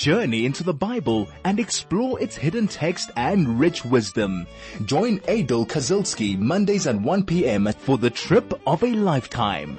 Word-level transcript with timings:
journey 0.00 0.46
into 0.46 0.64
the 0.64 0.72
Bible 0.72 1.28
and 1.44 1.60
explore 1.60 2.18
its 2.18 2.34
hidden 2.34 2.66
text 2.66 3.10
and 3.16 3.60
rich 3.60 3.84
wisdom. 3.84 4.46
Join 4.86 5.20
Aidel 5.28 5.66
Kazilsky 5.66 6.38
Mondays 6.38 6.86
at 6.86 6.98
1 6.98 7.26
p.m. 7.26 7.70
for 7.80 7.98
the 7.98 8.08
trip 8.08 8.58
of 8.66 8.82
a 8.82 8.86
lifetime. 8.86 9.76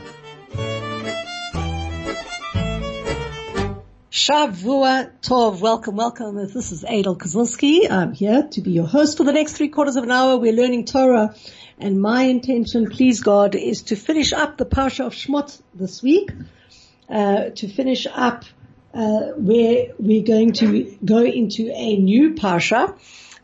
Shavua 4.12 5.10
Tov, 5.24 5.60
welcome, 5.60 5.96
welcome. 5.96 6.36
This 6.36 6.72
is 6.72 6.86
Aidel 6.88 7.18
Kazilsky. 7.18 7.90
I'm 7.90 8.14
here 8.14 8.48
to 8.52 8.62
be 8.62 8.74
your 8.74 8.86
host 8.86 9.18
for 9.18 9.24
the 9.24 9.34
next 9.34 9.54
three 9.54 9.70
quarters 9.70 9.96
of 9.96 10.04
an 10.04 10.12
hour. 10.12 10.38
We're 10.38 10.54
learning 10.54 10.86
Torah 10.86 11.34
and 11.80 12.00
my 12.00 12.26
intention, 12.26 12.92
please 12.92 13.22
God, 13.22 13.56
is 13.56 13.82
to 13.84 13.96
finish 13.96 14.34
up 14.34 14.58
the 14.58 14.68
Parsha 14.68 15.08
of 15.08 15.14
Shmot 15.14 15.60
this 15.74 16.04
week, 16.04 16.30
uh, 17.10 17.50
to 17.56 17.68
finish 17.68 18.06
up, 18.06 18.46
uh, 18.94 19.32
where 19.38 19.88
we're 19.98 20.24
going 20.24 20.54
to 20.54 20.98
go 21.04 21.24
into 21.24 21.72
a 21.74 21.98
new 21.98 22.34
Parsha. 22.34 22.98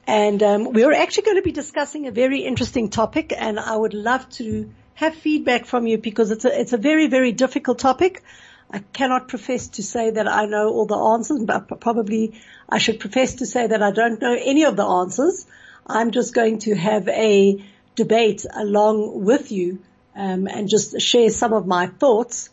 And, 0.06 0.42
um, 0.42 0.72
we're 0.72 0.94
actually 0.94 1.24
going 1.24 1.38
to 1.38 1.44
be 1.44 1.52
discussing 1.52 2.08
a 2.08 2.12
very 2.12 2.40
interesting 2.40 2.90
topic 2.90 3.34
and 3.38 3.60
I 3.60 3.76
would 3.76 3.94
love 3.94 4.30
to 4.32 4.70
have 4.94 5.16
feedback 5.16 5.66
from 5.66 5.86
you 5.86 5.98
because 5.98 6.32
it's 6.32 6.46
a, 6.46 6.60
it's 6.60 6.74
a 6.74 6.78
very, 6.78 7.08
very 7.08 7.32
difficult 7.32 7.80
topic. 7.80 8.24
I 8.72 8.80
cannot 8.80 9.28
profess 9.28 9.68
to 9.70 9.84
say 9.84 10.10
that 10.12 10.28
I 10.28 10.46
know 10.46 10.70
all 10.70 10.86
the 10.86 10.98
answers, 10.98 11.44
but 11.44 11.80
probably 11.80 12.40
I 12.68 12.80
should 12.80 13.00
profess 13.00 13.36
to 13.36 13.46
say 13.46 13.68
that 13.68 13.82
I 13.82 13.92
don't 13.92 14.22
know 14.22 14.34
any 14.34 14.66
of 14.66 14.76
the 14.76 14.86
answers. 14.86 15.46
I'm 15.86 16.12
just 16.12 16.34
going 16.34 16.60
to 16.60 16.76
have 16.76 17.08
a 17.08 17.64
debate 17.96 18.46
along 18.54 19.24
with 19.24 19.52
you 19.52 19.80
um, 20.16 20.48
and 20.48 20.68
just 20.68 21.00
share 21.00 21.30
some 21.30 21.54
of 21.54 21.68
my 21.68 21.88
thoughts. 21.88 22.50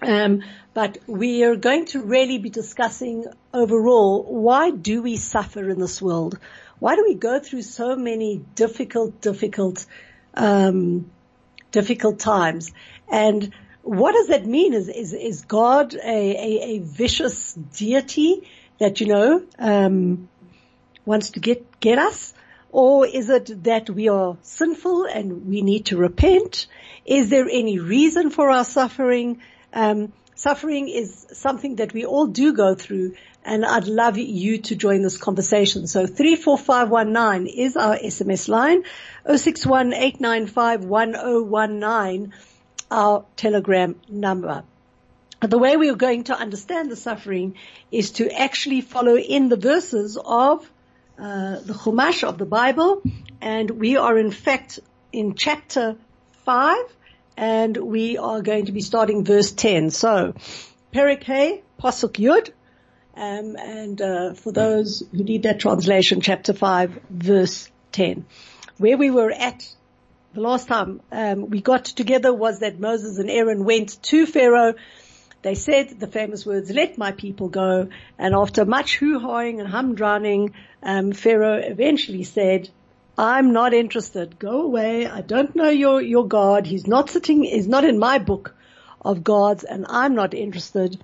Um, 0.00 0.42
but 0.74 0.98
we 1.06 1.44
are 1.44 1.56
going 1.56 1.86
to 1.86 2.00
really 2.00 2.38
be 2.38 2.50
discussing 2.50 3.26
overall 3.52 4.22
why 4.22 4.70
do 4.70 5.02
we 5.02 5.16
suffer 5.16 5.68
in 5.68 5.78
this 5.78 6.00
world? 6.00 6.38
Why 6.78 6.96
do 6.96 7.04
we 7.06 7.14
go 7.14 7.38
through 7.38 7.62
so 7.62 7.94
many 7.94 8.38
difficult, 8.54 9.20
difficult, 9.20 9.86
um, 10.34 11.10
difficult 11.70 12.18
times? 12.18 12.72
And 13.10 13.52
what 13.82 14.12
does 14.12 14.28
that 14.28 14.46
mean? 14.46 14.74
Is 14.74 14.88
is, 14.88 15.12
is 15.12 15.42
God 15.42 15.94
a, 15.94 15.98
a, 15.98 16.62
a 16.62 16.78
vicious 16.78 17.52
deity 17.52 18.48
that 18.78 19.00
you 19.00 19.08
know 19.08 19.44
um, 19.58 20.28
wants 21.04 21.30
to 21.32 21.40
get 21.40 21.80
get 21.80 21.98
us, 21.98 22.32
or 22.70 23.06
is 23.06 23.28
it 23.28 23.64
that 23.64 23.90
we 23.90 24.08
are 24.08 24.36
sinful 24.42 25.04
and 25.04 25.46
we 25.46 25.62
need 25.62 25.86
to 25.86 25.96
repent? 25.96 26.66
Is 27.04 27.28
there 27.28 27.48
any 27.50 27.78
reason 27.78 28.30
for 28.30 28.50
our 28.50 28.64
suffering? 28.64 29.40
Um, 29.74 30.12
suffering 30.42 30.88
is 30.88 31.26
something 31.32 31.76
that 31.76 31.92
we 31.92 32.04
all 32.04 32.26
do 32.26 32.52
go 32.52 32.74
through, 32.74 33.14
and 33.44 33.64
I'd 33.64 33.86
love 33.86 34.18
you 34.18 34.58
to 34.68 34.74
join 34.74 35.02
this 35.02 35.16
conversation. 35.16 35.86
So 35.86 36.06
three 36.06 36.34
four 36.34 36.58
five 36.58 36.90
one 36.90 37.12
nine 37.12 37.46
is 37.46 37.76
our 37.76 37.96
SMS 37.96 38.48
line. 38.48 38.82
Oh 39.24 39.36
six 39.36 39.64
one 39.64 39.92
eight 39.92 40.20
nine 40.20 40.48
five 40.48 40.84
one 40.84 41.14
oh 41.16 41.42
one 41.42 41.78
nine 41.78 42.32
our 42.90 43.24
telegram 43.36 43.94
number. 44.08 44.64
The 45.40 45.58
way 45.58 45.76
we 45.76 45.90
are 45.90 46.00
going 46.08 46.24
to 46.24 46.34
understand 46.34 46.90
the 46.90 46.96
suffering 46.96 47.54
is 47.90 48.10
to 48.12 48.28
actually 48.46 48.80
follow 48.80 49.16
in 49.16 49.48
the 49.48 49.56
verses 49.56 50.16
of 50.16 50.68
uh, 51.18 51.60
the 51.60 51.74
Chumash 51.74 52.24
of 52.24 52.38
the 52.38 52.46
Bible, 52.46 53.02
and 53.40 53.70
we 53.70 53.96
are 53.96 54.18
in 54.18 54.32
fact 54.32 54.80
in 55.12 55.34
chapter 55.34 55.96
five, 56.44 56.84
and 57.36 57.76
we 57.76 58.18
are 58.18 58.42
going 58.42 58.66
to 58.66 58.72
be 58.72 58.80
starting 58.80 59.24
verse 59.24 59.52
ten. 59.52 59.90
So, 59.90 60.34
Perek 60.92 61.22
Hey, 61.22 61.62
Pasuk 61.80 62.14
Yud, 62.14 62.50
um, 63.14 63.56
and 63.56 64.00
uh, 64.00 64.34
for 64.34 64.52
those 64.52 65.02
who 65.10 65.24
need 65.24 65.44
that 65.44 65.60
translation, 65.60 66.20
chapter 66.20 66.52
five, 66.52 66.98
verse 67.10 67.70
ten, 67.90 68.26
where 68.78 68.96
we 68.96 69.10
were 69.10 69.30
at 69.30 69.66
the 70.34 70.40
last 70.40 70.66
time 70.66 71.00
um, 71.12 71.50
we 71.50 71.60
got 71.60 71.84
together 71.84 72.32
was 72.32 72.60
that 72.60 72.80
Moses 72.80 73.18
and 73.18 73.30
Aaron 73.30 73.64
went 73.64 74.02
to 74.04 74.26
Pharaoh. 74.26 74.74
They 75.42 75.54
said 75.54 75.98
the 75.98 76.06
famous 76.06 76.46
words, 76.46 76.70
"Let 76.70 76.96
my 76.96 77.12
people 77.12 77.48
go." 77.48 77.88
And 78.16 78.34
after 78.34 78.64
much 78.64 78.96
hoo-hawing 78.98 79.60
and 79.60 79.68
humdrowing, 79.68 80.54
um, 80.82 81.12
Pharaoh 81.12 81.58
eventually 81.58 82.22
said, 82.22 82.70
"I'm 83.18 83.52
not 83.52 83.74
interested. 83.74 84.38
Go 84.38 84.62
away. 84.62 85.06
I 85.06 85.20
don't 85.20 85.54
know 85.54 85.68
your 85.68 86.00
your 86.00 86.26
God. 86.26 86.66
He's 86.66 86.86
not 86.86 87.10
sitting. 87.10 87.44
He's 87.44 87.68
not 87.68 87.84
in 87.84 87.98
my 87.98 88.18
book 88.18 88.54
of 89.04 89.24
gods, 89.24 89.64
and 89.64 89.86
I'm 89.88 90.14
not 90.14 90.34
interested." 90.34 90.98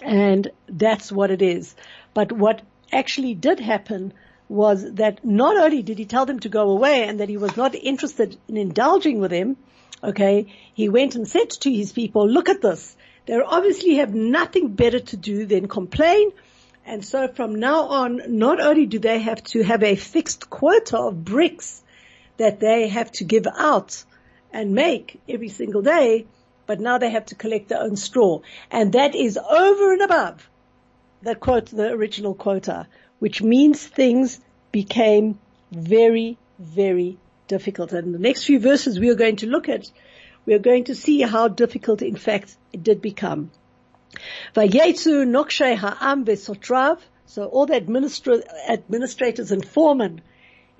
And 0.00 0.50
that's 0.68 1.10
what 1.10 1.30
it 1.30 1.42
is. 1.42 1.74
But 2.14 2.32
what 2.32 2.62
actually 2.92 3.34
did 3.34 3.60
happen 3.60 4.12
was 4.48 4.92
that 4.94 5.24
not 5.24 5.56
only 5.56 5.82
did 5.82 5.98
he 5.98 6.04
tell 6.04 6.24
them 6.24 6.40
to 6.40 6.48
go 6.48 6.70
away 6.70 7.04
and 7.04 7.20
that 7.20 7.28
he 7.28 7.36
was 7.36 7.56
not 7.56 7.74
interested 7.74 8.36
in 8.48 8.56
indulging 8.56 9.20
with 9.20 9.30
them, 9.30 9.56
okay, 10.02 10.46
he 10.74 10.88
went 10.88 11.14
and 11.16 11.28
said 11.28 11.50
to 11.50 11.72
his 11.72 11.92
people, 11.92 12.28
look 12.28 12.48
at 12.48 12.62
this. 12.62 12.96
They 13.26 13.38
obviously 13.38 13.96
have 13.96 14.14
nothing 14.14 14.68
better 14.68 15.00
to 15.00 15.16
do 15.16 15.44
than 15.44 15.68
complain. 15.68 16.32
And 16.88 17.04
so 17.04 17.28
from 17.28 17.56
now 17.56 17.82
on, 17.88 18.22
not 18.38 18.60
only 18.60 18.86
do 18.86 18.98
they 18.98 19.18
have 19.18 19.44
to 19.52 19.62
have 19.62 19.82
a 19.82 19.94
fixed 19.94 20.48
quota 20.48 20.96
of 20.98 21.22
bricks 21.22 21.82
that 22.38 22.60
they 22.60 22.88
have 22.88 23.12
to 23.12 23.24
give 23.24 23.46
out 23.46 24.02
and 24.54 24.72
make 24.72 25.20
every 25.28 25.50
single 25.50 25.82
day, 25.82 26.24
but 26.66 26.80
now 26.80 26.96
they 26.96 27.10
have 27.10 27.26
to 27.26 27.34
collect 27.34 27.68
their 27.68 27.82
own 27.82 27.96
straw. 27.96 28.40
And 28.70 28.94
that 28.94 29.14
is 29.14 29.36
over 29.36 29.92
and 29.92 30.00
above 30.00 30.48
the 31.20 31.34
quote, 31.34 31.66
the 31.66 31.90
original 31.90 32.34
quota, 32.34 32.86
which 33.18 33.42
means 33.42 33.86
things 33.86 34.40
became 34.72 35.38
very, 35.70 36.38
very 36.58 37.18
difficult. 37.48 37.92
And 37.92 38.14
the 38.14 38.18
next 38.18 38.44
few 38.44 38.60
verses 38.60 38.98
we 38.98 39.10
are 39.10 39.14
going 39.14 39.36
to 39.36 39.46
look 39.46 39.68
at, 39.68 39.90
we 40.46 40.54
are 40.54 40.58
going 40.58 40.84
to 40.84 40.94
see 40.94 41.20
how 41.20 41.48
difficult 41.48 42.00
in 42.00 42.16
fact 42.16 42.56
it 42.72 42.82
did 42.82 43.02
become. 43.02 43.50
Vayetzu 44.54 45.26
nokshe 45.26 45.76
ha'am 45.76 46.24
vesotrav. 46.24 46.98
So 47.26 47.44
all 47.44 47.66
the 47.66 47.80
administra- 47.80 48.42
administrators 48.68 49.52
and 49.52 49.66
foremen 49.66 50.22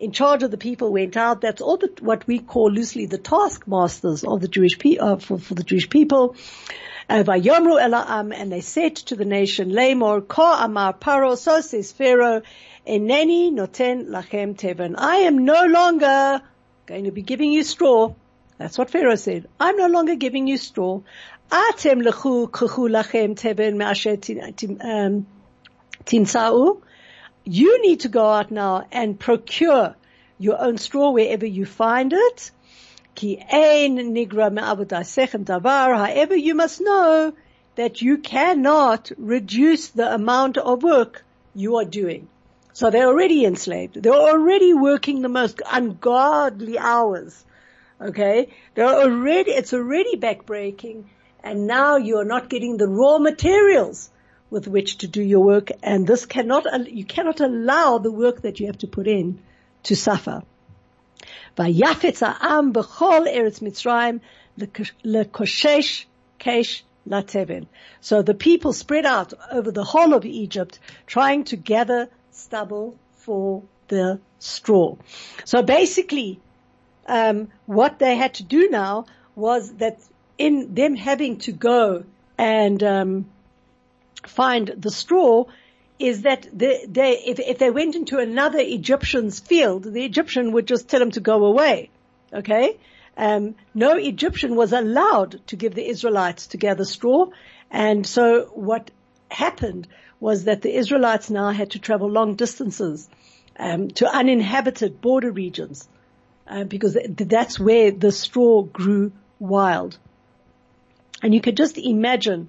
in 0.01 0.13
charge 0.13 0.43
of 0.43 0.51
the 0.51 0.57
people 0.57 0.93
went 0.93 1.17
out. 1.17 1.41
That's 1.41 1.61
all 1.61 1.77
the, 1.77 1.91
what 2.01 2.27
we 2.27 2.39
call 2.39 2.71
loosely 2.71 3.07
the 3.07 3.19
taskmasters 3.19 4.25
of 4.25 4.41
the 4.41 4.49
Jewish 4.49 4.79
people, 4.79 5.07
uh, 5.07 5.17
for, 5.17 5.39
for 5.39 5.55
the 5.55 5.65
Jewish 5.65 5.91
people. 5.91 6.37
Vayomru 7.11 7.81
ela'am, 7.81 8.35
and 8.35 8.53
they 8.53 8.61
said 8.61 8.97
to 8.97 9.17
the 9.17 9.25
nation, 9.25 9.71
Lamor, 9.71 10.27
Ka 10.27 10.65
amar 10.65 10.93
paro, 10.93 11.37
so 11.37 11.61
says 11.61 11.91
Pharaoh, 11.91 12.43
Eneni 12.87 13.51
noten 13.51 14.09
lachem 14.09 14.57
teven. 14.57 14.95
I 14.97 15.17
am 15.19 15.45
no 15.45 15.65
longer 15.65 16.43
going 16.87 17.05
to 17.05 17.11
be 17.11 17.23
giving 17.23 17.51
you 17.53 17.65
straw. 17.65 18.15
That's 18.59 18.77
what 18.77 18.91
Pharaoh 18.91 19.15
said. 19.15 19.49
I'm 19.59 19.77
no 19.77 19.87
longer 19.87 20.17
giving 20.17 20.47
you 20.47 20.57
straw. 20.59 21.01
Lechu 21.51 22.51
kuchu 22.51 22.89
lachem 22.91 23.35
teven 23.35 23.77
me'asher 23.77 24.17
tinsa'u. 26.05 26.71
Um, 26.71 26.83
you 27.45 27.83
need 27.83 28.01
to 28.01 28.09
go 28.09 28.27
out 28.27 28.51
now 28.51 28.87
and 28.93 29.19
procure 29.19 29.95
your 30.39 30.61
own 30.61 30.77
straw 30.79 31.11
wherever 31.11 31.47
you 31.47 31.65
find 31.65 32.13
it. 32.13 32.51
However, 35.97 36.37
you 36.37 36.55
must 36.55 36.81
know 36.81 37.33
that 37.77 38.03
you 38.03 38.19
cannot 38.19 39.11
reduce 39.17 39.89
the 39.89 40.15
amount 40.15 40.59
of 40.59 40.83
work 40.83 41.25
you 41.55 41.77
are 41.77 41.85
doing. 41.85 42.29
So 42.75 42.91
they're 42.91 43.09
already 43.09 43.45
enslaved. 43.45 44.01
They're 44.03 44.13
already 44.13 44.75
working 44.75 45.23
the 45.23 45.29
most 45.29 45.63
ungodly 45.69 46.79
hours. 46.79 47.45
Okay? 48.01 48.51
They're 48.75 48.87
already, 48.87 49.51
it's 49.53 49.73
already 49.73 50.17
backbreaking 50.17 51.05
and 51.44 51.68
now 51.68 51.98
you're 51.98 52.26
not 52.26 52.50
getting 52.50 52.78
the 52.78 52.88
raw 52.88 53.18
materials 53.18 54.10
with 54.50 54.68
which 54.68 55.00
to 55.00 55.08
do 55.08 55.22
your 55.22 55.44
work 55.44 55.70
and 55.82 56.08
this 56.08 56.26
cannot, 56.26 56.66
you 56.90 57.06
cannot 57.06 57.42
allow 57.42 57.98
the 57.98 58.12
work 58.12 58.42
that 58.42 58.60
you 58.60 58.68
have 58.68 58.78
to 58.78 58.88
put 58.88 59.08
in 59.08 59.40
to 59.84 59.96
suffer. 59.96 60.42
ויפץ 61.60 62.24
העם 62.24 62.74
בכל 62.74 63.28
ארץ 63.28 63.62
מצרים 63.62 64.20
לקושש 65.04 66.06
kesh 66.40 66.84
לתבן. 67.08 67.64
So 68.02 68.22
the 68.22 68.34
people 68.34 68.74
spread 68.74 69.06
out 69.06 69.34
over 69.52 69.72
the 69.72 69.84
whole 69.84 70.14
of 70.14 70.26
Egypt 70.26 70.80
trying 71.06 71.44
to 71.46 71.56
gather 71.56 72.10
stubble 72.32 72.96
for 73.18 73.64
the 73.88 74.20
straw. 74.40 74.96
So 75.46 75.62
basically, 75.62 76.40
um, 77.08 77.50
what 77.66 78.00
they 78.00 78.16
had 78.16 78.36
to 78.36 78.44
do 78.44 78.70
now 78.70 79.06
was 79.36 79.74
that 79.76 79.98
in 80.39 80.75
them 80.75 80.95
having 80.95 81.39
to 81.39 81.53
go 81.53 82.05
and 82.39 82.83
um, 82.83 83.27
find 84.27 84.69
the 84.69 84.91
straw, 84.91 85.45
is 85.99 86.23
that 86.23 86.47
they, 86.53 86.87
they 86.89 87.19
if, 87.27 87.41
if 87.41 87.59
they 87.59 87.71
went 87.71 87.97
into 87.97 88.19
another 88.19 88.61
Egyptian's 88.61 89.41
field, 89.41 89.83
the 89.83 90.05
Egyptian 90.05 90.53
would 90.53 90.67
just 90.67 90.89
tell 90.89 91.01
them 91.01 91.11
to 91.11 91.21
go 91.21 91.45
away. 91.45 91.91
Okay? 92.33 92.79
Um, 93.17 93.57
no 93.75 93.97
Egyptian 93.97 94.55
was 94.55 94.73
allowed 94.73 95.45
to 95.49 95.57
give 95.57 95.75
the 95.75 95.89
Israelites 95.89 96.49
to 96.49 96.57
gather 96.57 96.85
straw. 96.85 97.27
And 97.71 98.07
so 98.07 98.45
what 98.55 98.93
happened 99.31 99.89
was 100.21 100.45
that 100.45 100.63
the 100.63 100.75
Israelites 100.75 101.31
now 101.31 101.51
had 101.51 101.73
to 101.73 101.81
travel 101.81 102.09
long 102.09 102.37
distances 102.37 103.09
um, 103.59 103.89
to 103.89 104.09
uninhabited 104.09 105.01
border 105.01 105.33
regions 105.33 105.89
uh, 106.47 106.65
because 106.65 106.97
that's 107.17 107.59
where 107.59 107.91
the 107.91 108.13
straw 108.13 108.63
grew 108.63 109.13
wild. 109.41 109.99
And 111.23 111.35
you 111.35 111.41
could 111.41 111.57
just 111.57 111.79
imagine 111.79 112.49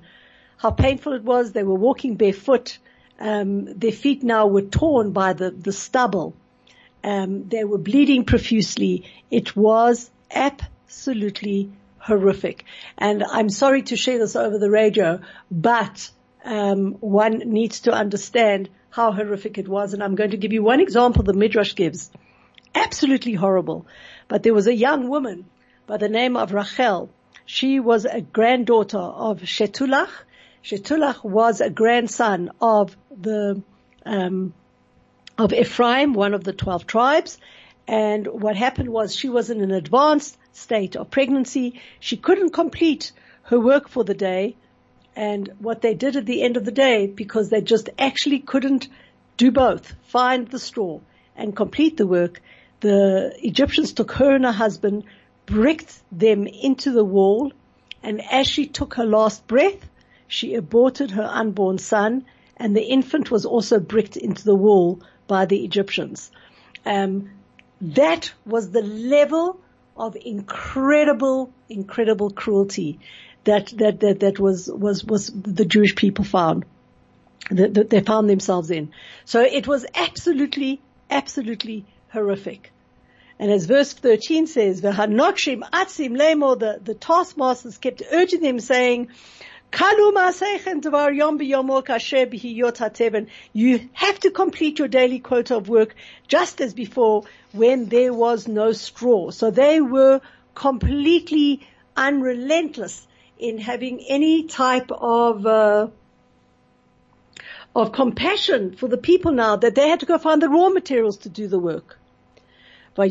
how 0.58 0.72
painful 0.72 1.14
it 1.14 1.24
was. 1.24 1.52
They 1.52 1.64
were 1.64 1.76
walking 1.76 2.16
barefoot. 2.16 2.78
Um, 3.20 3.66
their 3.80 3.92
feet 3.92 4.24
now 4.24 4.48
were 4.48 4.62
torn 4.62 5.12
by 5.12 5.34
the, 5.34 5.52
the 5.52 5.72
stubble. 5.72 6.36
Um, 7.04 7.48
they 7.48 7.64
were 7.64 7.78
bleeding 7.78 8.26
profusely. 8.26 9.06
It 9.32 9.56
was 9.56 10.12
absolutely 10.32 11.72
horrific. 11.98 12.66
And 12.98 13.24
I'm 13.24 13.50
sorry 13.50 13.84
to 13.84 13.96
share 13.96 14.20
this 14.20 14.36
over 14.36 14.58
the 14.58 14.70
radio, 14.70 15.22
but 15.50 16.10
um, 16.44 16.94
one 17.00 17.40
needs 17.40 17.82
to 17.82 17.92
understand 17.92 18.70
how 18.90 19.12
horrific 19.12 19.58
it 19.58 19.68
was. 19.68 19.94
And 19.94 20.04
I'm 20.04 20.16
going 20.16 20.32
to 20.32 20.38
give 20.38 20.54
you 20.54 20.64
one 20.64 20.82
example 20.82 21.24
the 21.24 21.34
Midrash 21.34 21.76
gives. 21.76 22.12
Absolutely 22.76 23.34
horrible. 23.34 23.86
But 24.28 24.44
there 24.44 24.54
was 24.54 24.68
a 24.68 24.76
young 24.76 25.08
woman 25.08 25.46
by 25.88 25.98
the 25.98 26.10
name 26.10 26.38
of 26.38 26.54
Rachel. 26.54 27.10
She 27.52 27.80
was 27.80 28.06
a 28.06 28.22
granddaughter 28.22 29.00
of 29.00 29.42
Shetulach. 29.42 30.12
Shetulach 30.64 31.24
was 31.24 31.62
a 31.62 31.72
grandson 31.72 32.52
of 32.62 32.96
the 33.10 33.64
um, 34.06 34.54
of 35.36 35.52
Ephraim, 35.52 36.14
one 36.14 36.36
of 36.36 36.44
the 36.44 36.54
twelve 36.54 36.86
tribes. 36.86 37.40
And 37.88 38.28
what 38.28 38.56
happened 38.56 38.90
was 38.90 39.16
she 39.16 39.30
was 39.30 39.50
in 39.50 39.62
an 39.62 39.72
advanced 39.72 40.38
state 40.54 40.96
of 40.96 41.10
pregnancy. 41.10 41.82
She 42.00 42.18
couldn't 42.18 42.52
complete 42.52 43.14
her 43.42 43.60
work 43.60 43.90
for 43.90 44.04
the 44.04 44.14
day 44.14 44.56
and 45.16 45.50
what 45.58 45.82
they 45.82 45.96
did 45.96 46.18
at 46.18 46.28
the 46.28 46.44
end 46.44 46.56
of 46.56 46.66
the 46.66 46.72
day, 46.72 47.08
because 47.08 47.50
they 47.50 47.62
just 47.62 47.90
actually 47.98 48.42
couldn't 48.42 48.88
do 49.38 49.50
both, 49.50 49.96
find 50.04 50.48
the 50.50 50.60
straw 50.60 51.00
and 51.36 51.56
complete 51.56 51.98
the 51.98 52.06
work, 52.06 52.44
the 52.82 53.34
Egyptians 53.42 53.94
took 53.94 54.12
her 54.12 54.36
and 54.36 54.46
her 54.46 54.52
husband, 54.52 55.04
bricked 55.50 56.00
them 56.12 56.46
into 56.48 56.92
the 56.92 57.04
wall, 57.04 57.52
and 58.04 58.22
as 58.32 58.48
she 58.48 58.68
took 58.68 58.96
her 58.96 59.06
last 59.06 59.48
breath, 59.48 59.90
she 60.28 60.54
aborted 60.54 61.12
her 61.12 61.24
unborn 61.24 61.78
son, 61.80 62.26
and 62.56 62.76
the 62.76 62.84
infant 62.84 63.32
was 63.32 63.46
also 63.46 63.80
bricked 63.80 64.16
into 64.16 64.44
the 64.44 64.56
wall 64.56 65.02
by 65.28 65.46
the 65.46 65.64
Egyptians. 65.66 66.32
Um, 66.86 67.32
that 67.82 68.32
was 68.46 68.70
the 68.70 68.82
level 68.82 69.60
of 69.98 70.16
incredible, 70.16 71.52
incredible 71.68 72.30
cruelty 72.30 73.00
that 73.46 73.68
that 73.78 74.00
that 74.02 74.20
that 74.20 74.40
was 74.40 74.68
was 74.68 75.04
was 75.04 75.28
the 75.28 75.66
Jewish 75.66 75.96
people 75.96 76.26
found 76.26 76.66
that, 77.50 77.74
that 77.74 77.90
they 77.90 78.02
found 78.02 78.30
themselves 78.30 78.70
in. 78.70 78.92
So 79.26 79.42
it 79.42 79.68
was 79.68 79.86
absolutely, 79.96 80.82
absolutely 81.10 81.86
horrific. 82.10 82.72
And 83.42 83.50
as 83.52 83.66
verse 83.66 83.94
13 83.94 84.48
says, 84.48 84.82
"V'hanokshim 84.82 85.62
atzim 85.72 86.18
lemo," 86.18 86.60
the 86.60 86.82
the 86.84 86.94
taskmasters 86.94 87.78
kept 87.78 88.04
urging 88.12 88.42
them, 88.42 88.60
saying, 88.60 89.08
You 93.54 93.90
have 93.94 94.20
to 94.20 94.32
complete 94.32 94.80
your 94.80 94.88
daily 94.90 95.20
quota 95.20 95.56
of 95.56 95.70
work, 95.70 95.96
just 96.28 96.60
as 96.60 96.74
before, 96.74 97.24
when 97.54 97.86
there 97.86 98.12
was 98.14 98.48
no 98.48 98.74
straw." 98.74 99.32
So 99.32 99.52
they 99.52 99.80
were 99.80 100.20
completely 100.54 101.66
unrelentless 101.96 103.08
in 103.38 103.58
having 103.58 104.02
any 104.10 104.44
type 104.44 104.92
of 104.92 105.46
uh, 105.46 105.88
of 107.74 107.92
compassion 107.94 108.76
for 108.76 108.90
the 108.90 108.98
people 108.98 109.32
now 109.32 109.56
that 109.56 109.76
they 109.76 109.88
had 109.88 110.02
to 110.02 110.06
go 110.06 110.18
find 110.18 110.42
the 110.42 110.50
raw 110.50 110.68
materials 110.68 111.18
to 111.20 111.30
do 111.30 111.48
the 111.48 111.60
work. 111.60 111.99
Now 113.00 113.06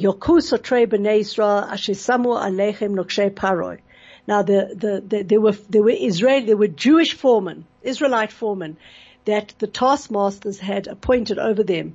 the, 4.42 4.74
the, 4.74 5.02
the, 5.06 5.22
there 5.26 5.40
were, 5.40 5.52
there 5.52 5.82
were 5.82 5.90
Israel, 5.90 6.44
there 6.44 6.56
were 6.56 6.68
Jewish 6.68 7.14
foremen, 7.14 7.64
Israelite 7.82 8.32
foremen 8.32 8.76
that 9.24 9.54
the 9.58 9.66
taskmasters 9.66 10.58
had 10.58 10.86
appointed 10.86 11.38
over 11.38 11.62
them. 11.62 11.94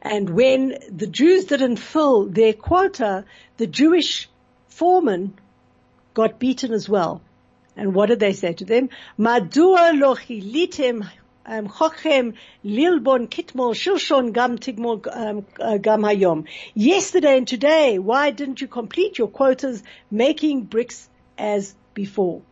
And 0.00 0.30
when 0.30 0.76
the 0.90 1.06
Jews 1.06 1.44
didn't 1.44 1.76
fill 1.76 2.26
their 2.26 2.52
quota, 2.52 3.24
the 3.56 3.68
Jewish 3.68 4.28
foreman 4.66 5.38
got 6.14 6.40
beaten 6.40 6.72
as 6.72 6.88
well. 6.88 7.22
And 7.76 7.94
what 7.94 8.08
did 8.08 8.20
they 8.20 8.32
say 8.32 8.52
to 8.54 8.64
them? 8.64 8.88
Madua 9.18 9.98
lo 9.98 10.16
chilitem 10.16 11.02
um, 11.02 11.10
chochem 11.46 12.34
lilbon 12.64 13.28
kitmol 13.28 13.74
shilshon 13.74 14.32
gam 14.32 14.58
tigmol 14.58 15.06
um, 15.10 15.46
uh, 15.60 15.76
gam 15.78 16.02
hayom. 16.02 16.46
Yesterday 16.74 17.38
and 17.38 17.48
today, 17.48 17.98
why 17.98 18.30
didn't 18.30 18.60
you 18.60 18.68
complete 18.68 19.18
your 19.18 19.28
quotas 19.28 19.82
making 20.10 20.62
bricks 20.62 21.08
as 21.38 21.74
before? 21.94 22.42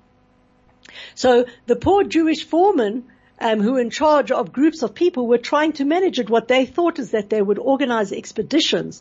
So 1.15 1.47
the 1.67 1.77
poor 1.77 2.05
Jewish 2.05 2.45
foremen 2.45 3.05
um, 3.41 3.61
who 3.61 3.73
were 3.73 3.81
in 3.81 3.91
charge 3.91 4.31
of 4.31 4.53
groups 4.53 4.83
of 4.83 4.95
people 4.95 5.27
were 5.27 5.39
trying 5.39 5.73
to 5.75 5.85
manage 5.85 6.19
it. 6.19 6.29
What 6.29 6.49
they 6.49 6.67
thought 6.67 6.99
is 6.99 7.13
that 7.13 7.31
they 7.31 7.41
would 7.41 7.59
organize 7.59 8.13
expeditions 8.13 9.01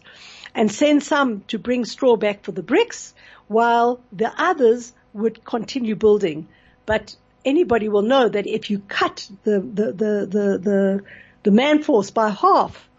and 0.56 0.72
send 0.72 1.04
some 1.04 1.42
to 1.48 1.60
bring 1.60 1.86
straw 1.86 2.16
back 2.16 2.44
for 2.44 2.52
the 2.52 2.64
bricks, 2.64 3.14
while 3.48 4.00
the 4.12 4.32
others 4.38 4.94
would 5.14 5.44
continue 5.44 5.96
building. 5.96 6.48
But 6.86 7.16
anybody 7.46 7.90
will 7.90 8.02
know 8.02 8.28
that 8.28 8.48
if 8.48 8.70
you 8.70 8.80
cut 8.80 9.30
the, 9.44 9.60
the, 9.60 9.86
the, 9.92 10.28
the, 10.30 10.58
the, 10.58 11.04
the 11.44 11.52
man 11.52 11.84
force 11.84 12.12
by 12.12 12.30
half, 12.30 12.90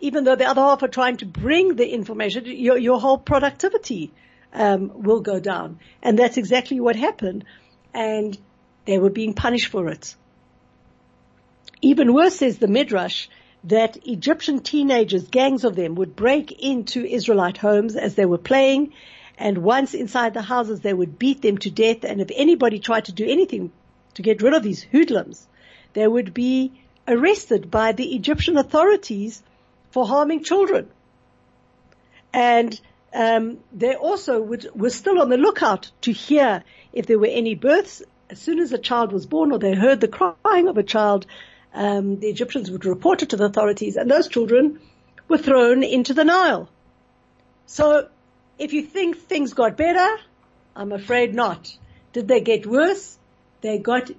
even 0.00 0.24
though 0.24 0.36
the 0.36 0.44
other 0.44 0.60
half 0.60 0.82
are 0.82 0.88
trying 0.88 1.16
to 1.18 1.26
bring 1.26 1.76
the 1.76 1.88
information, 1.88 2.44
your, 2.46 2.76
your 2.76 3.00
whole 3.00 3.18
productivity 3.18 4.12
um, 4.52 5.02
will 5.02 5.20
go 5.20 5.40
down. 5.40 5.78
And 6.02 6.18
that's 6.18 6.36
exactly 6.36 6.80
what 6.80 6.96
happened. 6.96 7.44
And 7.94 8.36
they 8.84 8.98
were 8.98 9.10
being 9.10 9.34
punished 9.34 9.68
for 9.68 9.88
it. 9.88 10.14
Even 11.82 12.14
worse 12.14 12.36
says 12.36 12.58
the 12.58 12.68
Midrash 12.68 13.28
that 13.64 14.06
Egyptian 14.06 14.60
teenagers, 14.60 15.28
gangs 15.28 15.64
of 15.64 15.74
them, 15.74 15.96
would 15.96 16.14
break 16.14 16.52
into 16.52 17.04
Israelite 17.04 17.56
homes 17.56 17.96
as 17.96 18.14
they 18.14 18.24
were 18.24 18.38
playing 18.38 18.92
and 19.38 19.58
once 19.58 19.94
inside 19.94 20.34
the 20.34 20.42
houses, 20.42 20.80
they 20.80 20.94
would 20.94 21.18
beat 21.18 21.42
them 21.42 21.58
to 21.58 21.70
death. 21.70 22.04
And 22.04 22.20
if 22.20 22.30
anybody 22.34 22.78
tried 22.78 23.06
to 23.06 23.12
do 23.12 23.26
anything 23.26 23.70
to 24.14 24.22
get 24.22 24.42
rid 24.42 24.54
of 24.54 24.62
these 24.62 24.82
hoodlums, 24.82 25.46
they 25.92 26.06
would 26.06 26.32
be 26.32 26.72
arrested 27.06 27.70
by 27.70 27.92
the 27.92 28.14
Egyptian 28.14 28.56
authorities 28.56 29.42
for 29.90 30.06
harming 30.06 30.42
children. 30.42 30.88
And 32.32 32.78
um, 33.14 33.58
they 33.72 33.94
also 33.94 34.40
would, 34.40 34.68
were 34.74 34.90
still 34.90 35.20
on 35.20 35.28
the 35.28 35.36
lookout 35.36 35.90
to 36.02 36.12
hear 36.12 36.64
if 36.92 37.06
there 37.06 37.18
were 37.18 37.26
any 37.26 37.54
births. 37.54 38.02
As 38.28 38.40
soon 38.40 38.58
as 38.58 38.72
a 38.72 38.78
child 38.78 39.12
was 39.12 39.26
born 39.26 39.52
or 39.52 39.58
they 39.58 39.74
heard 39.74 40.00
the 40.00 40.08
crying 40.08 40.68
of 40.68 40.78
a 40.78 40.82
child, 40.82 41.26
um, 41.72 42.18
the 42.18 42.28
Egyptians 42.28 42.70
would 42.70 42.84
report 42.84 43.22
it 43.22 43.30
to 43.30 43.36
the 43.36 43.44
authorities, 43.44 43.96
and 43.96 44.10
those 44.10 44.28
children 44.28 44.80
were 45.28 45.38
thrown 45.38 45.82
into 45.82 46.14
the 46.14 46.24
Nile. 46.24 46.68
So 47.66 48.08
if 48.58 48.72
you 48.72 48.82
think 48.82 49.18
things 49.18 49.54
got 49.54 49.76
better, 49.76 50.16
I'm 50.74 50.92
afraid 50.92 51.34
not. 51.34 51.76
Did 52.12 52.28
they 52.28 52.40
get 52.40 52.66
worse? 52.66 53.18
They 53.60 53.78
got 53.78 54.10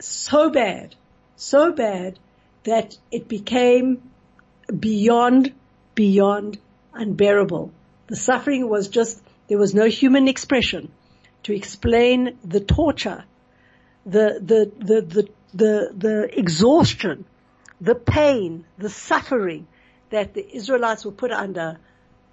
so 0.00 0.50
bad, 0.50 0.94
so 1.36 1.72
bad 1.72 2.18
that 2.64 2.96
it 3.10 3.28
became 3.28 4.10
beyond, 4.78 5.52
beyond 5.94 6.58
unbearable. 6.92 7.72
The 8.06 8.16
suffering 8.16 8.68
was 8.68 8.88
just, 8.88 9.22
there 9.48 9.58
was 9.58 9.74
no 9.74 9.86
human 9.86 10.28
expression 10.28 10.92
to 11.44 11.54
explain 11.54 12.38
the 12.44 12.60
torture, 12.60 13.24
the, 14.06 14.38
the, 14.40 14.70
the, 14.78 15.00
the, 15.02 15.28
the, 15.54 15.92
the 15.96 16.38
exhaustion, 16.38 17.24
the 17.80 17.94
pain, 17.94 18.64
the 18.78 18.90
suffering 18.90 19.66
that 20.10 20.34
the 20.34 20.56
Israelites 20.56 21.04
were 21.04 21.12
put 21.12 21.32
under 21.32 21.78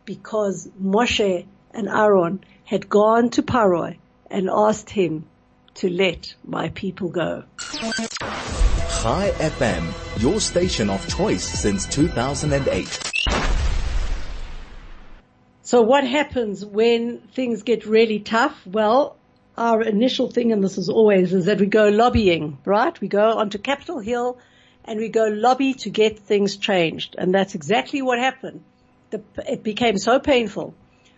because 0.10 0.68
Moshe 0.82 1.46
and 1.72 1.88
Aaron 1.88 2.44
had 2.66 2.90
gone 2.90 3.30
to 3.30 3.44
Paroi 3.44 3.98
and 4.32 4.50
asked 4.50 4.90
him 4.90 5.26
to 5.76 5.88
let 5.88 6.34
my 6.44 6.70
people 6.70 7.10
go. 7.10 7.44
Chai 7.60 9.30
FM, 9.38 9.84
your 10.20 10.40
station 10.40 10.90
of 10.90 11.08
choice 11.16 11.44
since 11.44 11.86
2008. 11.86 13.12
So 15.62 15.84
what 15.84 16.08
happens 16.08 16.66
when 16.66 17.20
things 17.36 17.62
get 17.62 17.86
really 17.86 18.18
tough? 18.18 18.60
Well, 18.66 19.16
our 19.56 19.84
initial 19.84 20.32
thing, 20.32 20.52
and 20.52 20.64
this 20.64 20.80
is 20.80 20.90
always, 20.90 21.36
is 21.36 21.46
that 21.46 21.60
we 21.60 21.68
go 21.68 21.90
lobbying, 21.90 22.58
right? 22.66 23.00
We 23.00 23.10
go 23.10 23.34
onto 23.34 23.60
Capitol 23.60 24.00
Hill 24.00 24.40
and 24.86 25.00
we 25.00 25.10
go 25.10 25.26
lobby 25.28 25.76
to 25.76 25.92
get 25.92 26.18
things 26.18 26.58
changed. 26.58 27.14
And 27.16 27.32
that's 27.32 27.54
exactly 27.54 28.02
what 28.02 28.18
happened 28.18 28.64
the, 29.12 29.22
it 29.48 29.64
became 29.64 29.98
so 29.98 30.20
painful, 30.20 30.74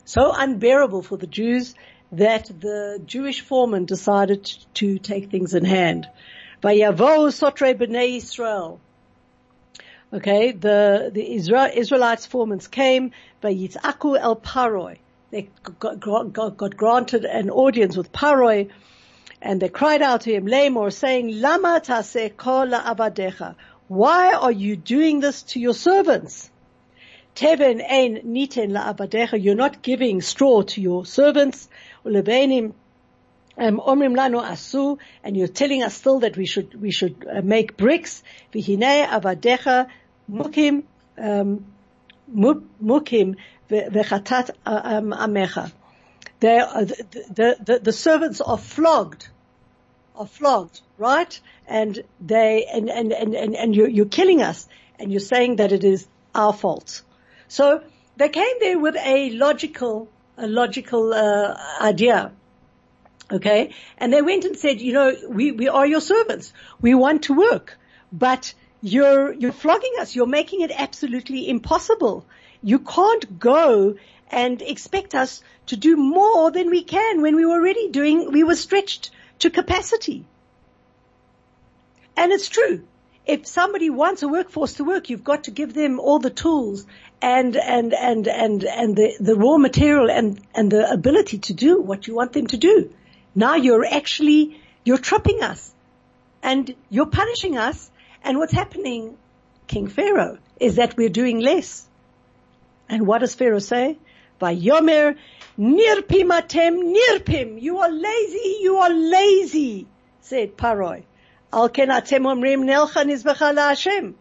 so 0.05 0.31
unbearable 0.33 1.01
for 1.01 1.17
the 1.17 1.27
Jews 1.27 1.75
that 2.11 2.47
the 2.47 3.01
Jewish 3.05 3.41
foreman 3.41 3.85
decided 3.85 4.45
to 4.75 4.99
take 4.99 5.31
things 5.31 5.53
in 5.53 5.65
hand. 5.65 6.07
Israel. 6.63 8.79
Okay, 10.13 10.51
the, 10.51 11.09
the 11.13 11.35
Israel, 11.35 11.69
Israelites 11.73 12.25
foremen 12.25 12.59
came, 12.59 13.11
Vayitzaku 13.41 14.19
el 14.19 14.35
Paroi. 14.35 14.97
They 15.31 15.49
got, 15.79 16.01
got, 16.01 16.57
got, 16.57 16.75
granted 16.75 17.23
an 17.23 17.49
audience 17.49 17.95
with 17.95 18.11
Paroi, 18.11 18.69
and 19.41 19.61
they 19.61 19.69
cried 19.69 20.01
out 20.01 20.21
to 20.21 20.33
him, 20.33 20.45
Lamor, 20.45 20.91
saying, 20.91 21.39
Lama 21.39 21.81
tase 21.81 22.35
kol 22.35 22.67
avadecha. 22.67 23.55
Why 23.87 24.33
are 24.33 24.51
you 24.51 24.75
doing 24.75 25.21
this 25.21 25.43
to 25.43 25.61
your 25.61 25.73
servants? 25.73 26.50
Teven 27.35 27.81
ein 27.81 28.21
niten 28.25 28.71
la'abadecha. 28.71 29.41
You're 29.41 29.55
not 29.55 29.81
giving 29.81 30.21
straw 30.21 30.61
to 30.63 30.81
your 30.81 31.05
servants. 31.05 31.69
Ulebenim 32.05 32.73
um, 33.57 33.79
omrim 33.79 34.15
lanu 34.15 34.43
asu, 34.43 34.97
and 35.23 35.37
you're 35.37 35.47
telling 35.47 35.83
us 35.83 35.95
still 35.95 36.19
that 36.19 36.35
we 36.37 36.45
should 36.45 36.79
we 36.81 36.91
should 36.91 37.25
uh, 37.27 37.41
make 37.41 37.77
bricks. 37.77 38.23
Vihine 38.53 39.07
avadecha 39.07 39.87
mukim 40.29 40.83
um, 41.17 41.65
mukim 42.33 43.35
vechatat 43.69 44.51
uh, 44.65 44.81
um, 44.83 45.11
amecha. 45.11 45.71
The, 46.39 47.05
the, 47.29 47.79
the 47.83 47.93
servants 47.93 48.41
are 48.41 48.57
flogged, 48.57 49.27
are 50.15 50.25
flogged, 50.25 50.81
right? 50.97 51.39
And 51.67 52.03
they 52.19 52.65
and 52.65 52.89
and 52.89 53.11
and 53.11 53.35
and, 53.35 53.55
and 53.55 53.75
you're, 53.75 53.87
you're 53.87 54.07
killing 54.07 54.41
us, 54.41 54.67
and 54.97 55.11
you're 55.11 55.19
saying 55.19 55.57
that 55.57 55.71
it 55.71 55.83
is 55.83 56.07
our 56.33 56.51
fault. 56.51 57.03
So 57.51 57.83
they 58.15 58.29
came 58.29 58.59
there 58.61 58.79
with 58.79 58.95
a 58.95 59.29
logical, 59.31 60.07
a 60.37 60.47
logical 60.47 61.13
uh, 61.13 61.57
idea. 61.81 62.31
Okay, 63.29 63.73
and 63.97 64.13
they 64.13 64.21
went 64.21 64.45
and 64.45 64.55
said, 64.57 64.79
you 64.79 64.93
know, 64.93 65.13
we 65.27 65.51
we 65.51 65.67
are 65.67 65.85
your 65.85 65.99
servants. 65.99 66.53
We 66.79 66.95
want 66.95 67.23
to 67.23 67.33
work, 67.33 67.77
but 68.11 68.53
you're 68.81 69.33
you're 69.33 69.51
flogging 69.63 69.95
us. 69.99 70.15
You're 70.15 70.27
making 70.27 70.61
it 70.61 70.71
absolutely 70.85 71.49
impossible. 71.49 72.25
You 72.63 72.79
can't 72.79 73.37
go 73.37 73.95
and 74.29 74.61
expect 74.61 75.13
us 75.13 75.43
to 75.65 75.75
do 75.75 75.97
more 75.97 76.51
than 76.51 76.69
we 76.69 76.83
can 76.83 77.21
when 77.21 77.35
we 77.35 77.45
were 77.45 77.59
already 77.59 77.89
doing. 77.89 78.31
We 78.31 78.45
were 78.45 78.55
stretched 78.55 79.11
to 79.39 79.49
capacity. 79.49 80.23
And 82.15 82.31
it's 82.31 82.47
true. 82.47 82.87
If 83.25 83.45
somebody 83.45 83.89
wants 83.89 84.23
a 84.23 84.27
workforce 84.27 84.73
to 84.75 84.83
work, 84.83 85.09
you've 85.09 85.23
got 85.23 85.43
to 85.43 85.51
give 85.51 85.73
them 85.73 85.99
all 85.99 86.19
the 86.19 86.31
tools 86.31 86.85
and 87.21 87.55
and 87.55 87.93
and 87.93 88.27
and 88.27 88.63
and 88.63 88.95
the, 88.95 89.15
the 89.19 89.35
raw 89.35 89.57
material 89.57 90.09
and 90.09 90.41
and 90.55 90.71
the 90.71 90.89
ability 90.91 91.37
to 91.39 91.53
do 91.53 91.79
what 91.79 92.07
you 92.07 92.15
want 92.15 92.33
them 92.33 92.47
to 92.47 92.57
do. 92.57 92.93
Now 93.35 93.55
you're 93.55 93.85
actually 93.85 94.59
you're 94.83 94.97
tripping 94.97 95.43
us, 95.43 95.73
and 96.41 96.73
you're 96.89 97.05
punishing 97.05 97.57
us. 97.57 97.89
And 98.23 98.37
what's 98.37 98.53
happening, 98.53 99.17
King 99.67 99.87
Pharaoh, 99.87 100.37
is 100.59 100.75
that 100.75 100.95
we're 100.97 101.09
doing 101.09 101.39
less. 101.39 101.87
And 102.89 103.07
what 103.07 103.19
does 103.19 103.35
Pharaoh 103.35 103.59
say? 103.59 103.97
By 104.37 104.55
Yomer, 104.55 105.15
nirpim 105.57 106.29
atem 106.29 106.95
nirpim. 106.95 107.61
You 107.61 107.79
are 107.79 107.91
lazy. 107.91 108.57
You 108.61 108.77
are 108.77 108.89
lazy, 108.89 109.87
said 110.21 110.57
Paroi. 110.57 111.03
Al 111.53 111.69
ken 111.69 111.89
atem 111.89 112.25
omrim 112.25 112.65
nelcha 112.65 113.57
Hashem. 113.57 114.15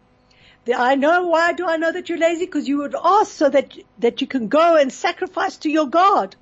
I 0.69 0.95
know, 0.95 1.26
why 1.26 1.52
do 1.52 1.67
I 1.67 1.79
know 1.79 1.90
that 1.90 2.09
you're 2.09 2.19
lazy? 2.19 2.45
Because 2.45 2.69
you 2.69 2.79
would 2.79 2.95
ask 3.02 3.33
so 3.33 3.49
that, 3.49 3.75
that 3.99 4.21
you 4.21 4.26
can 4.26 4.49
go 4.49 4.76
and 4.76 4.93
sacrifice 4.93 5.57
to 5.59 5.71
your 5.71 5.87
God. 5.87 6.37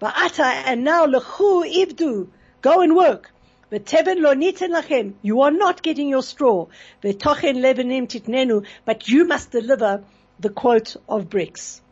Ba'ata, 0.00 0.44
and 0.44 0.82
now 0.82 1.06
lechu 1.06 1.70
ibdu, 1.70 2.28
go 2.62 2.80
and 2.80 2.96
work. 2.96 3.30
V'teven 3.70 4.20
lo 4.20 4.34
niten 4.34 4.70
lachem, 4.70 5.12
you 5.22 5.42
are 5.42 5.50
not 5.50 5.82
getting 5.82 6.08
your 6.08 6.22
straw. 6.22 6.66
V'tochen 7.02 7.58
levenim 7.58 8.08
titnenu, 8.08 8.66
but 8.84 9.08
you 9.08 9.26
must 9.26 9.50
deliver 9.50 10.02
the 10.40 10.48
quote 10.48 10.96
of 11.08 11.28
bricks. 11.28 11.82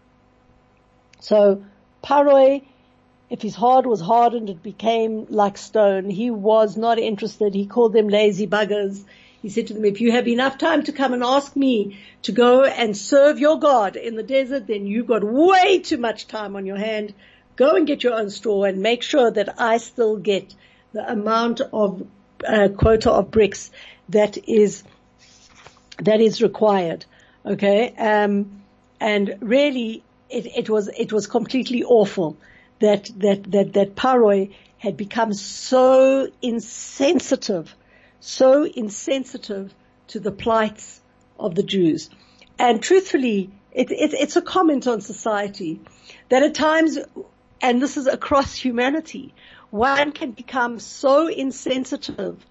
So, 1.20 1.64
Paroi, 2.02 2.64
if 3.28 3.42
his 3.42 3.54
heart 3.54 3.86
was 3.86 4.00
hardened, 4.00 4.48
it 4.48 4.62
became 4.62 5.26
like 5.28 5.58
stone. 5.58 6.08
He 6.08 6.30
was 6.30 6.76
not 6.78 6.98
interested. 6.98 7.54
He 7.54 7.66
called 7.66 7.92
them 7.92 8.08
lazy 8.08 8.46
buggers. 8.46 9.04
He 9.48 9.54
said 9.54 9.68
to 9.68 9.72
them, 9.72 9.86
if 9.86 10.02
you 10.02 10.12
have 10.12 10.28
enough 10.28 10.58
time 10.58 10.82
to 10.82 10.92
come 10.92 11.14
and 11.14 11.22
ask 11.22 11.56
me 11.56 11.98
to 12.24 12.32
go 12.32 12.64
and 12.64 12.94
serve 12.94 13.38
your 13.38 13.58
God 13.58 13.96
in 13.96 14.14
the 14.14 14.22
desert, 14.22 14.66
then 14.66 14.86
you've 14.86 15.06
got 15.06 15.24
way 15.24 15.78
too 15.78 15.96
much 15.96 16.28
time 16.28 16.54
on 16.54 16.66
your 16.66 16.76
hand. 16.76 17.14
Go 17.56 17.74
and 17.74 17.86
get 17.86 18.04
your 18.04 18.12
own 18.12 18.28
straw 18.28 18.64
and 18.64 18.82
make 18.82 19.02
sure 19.02 19.30
that 19.30 19.58
I 19.58 19.78
still 19.78 20.18
get 20.18 20.54
the 20.92 21.10
amount 21.10 21.62
of 21.62 22.06
uh, 22.46 22.68
quota 22.76 23.10
of 23.10 23.30
bricks 23.30 23.70
that 24.10 24.36
is 24.46 24.84
that 25.96 26.20
is 26.20 26.42
required. 26.42 27.06
Okay, 27.46 27.94
um, 27.96 28.60
and 29.00 29.38
really, 29.40 30.02
it, 30.28 30.44
it 30.44 30.68
was 30.68 30.88
it 30.88 31.10
was 31.10 31.26
completely 31.26 31.84
awful 31.84 32.36
that 32.80 33.10
that 33.16 33.50
that 33.52 33.72
that 33.72 33.94
Paroi 33.94 34.52
had 34.76 34.98
become 34.98 35.32
so 35.32 36.30
insensitive 36.42 37.74
so 38.20 38.64
insensitive 38.64 39.74
to 40.08 40.20
the 40.20 40.32
plights 40.32 41.00
of 41.38 41.54
the 41.54 41.62
Jews. 41.62 42.10
And 42.58 42.82
truthfully, 42.82 43.50
it, 43.72 43.90
it, 43.90 44.14
it's 44.14 44.36
a 44.36 44.42
comment 44.42 44.86
on 44.86 45.00
society 45.00 45.80
that 46.28 46.42
at 46.42 46.54
times, 46.54 46.98
and 47.60 47.80
this 47.80 47.96
is 47.96 48.06
across 48.06 48.54
humanity, 48.54 49.34
one 49.70 50.12
can 50.12 50.32
become 50.32 50.78
so 50.78 51.28
insensitive 51.28 52.44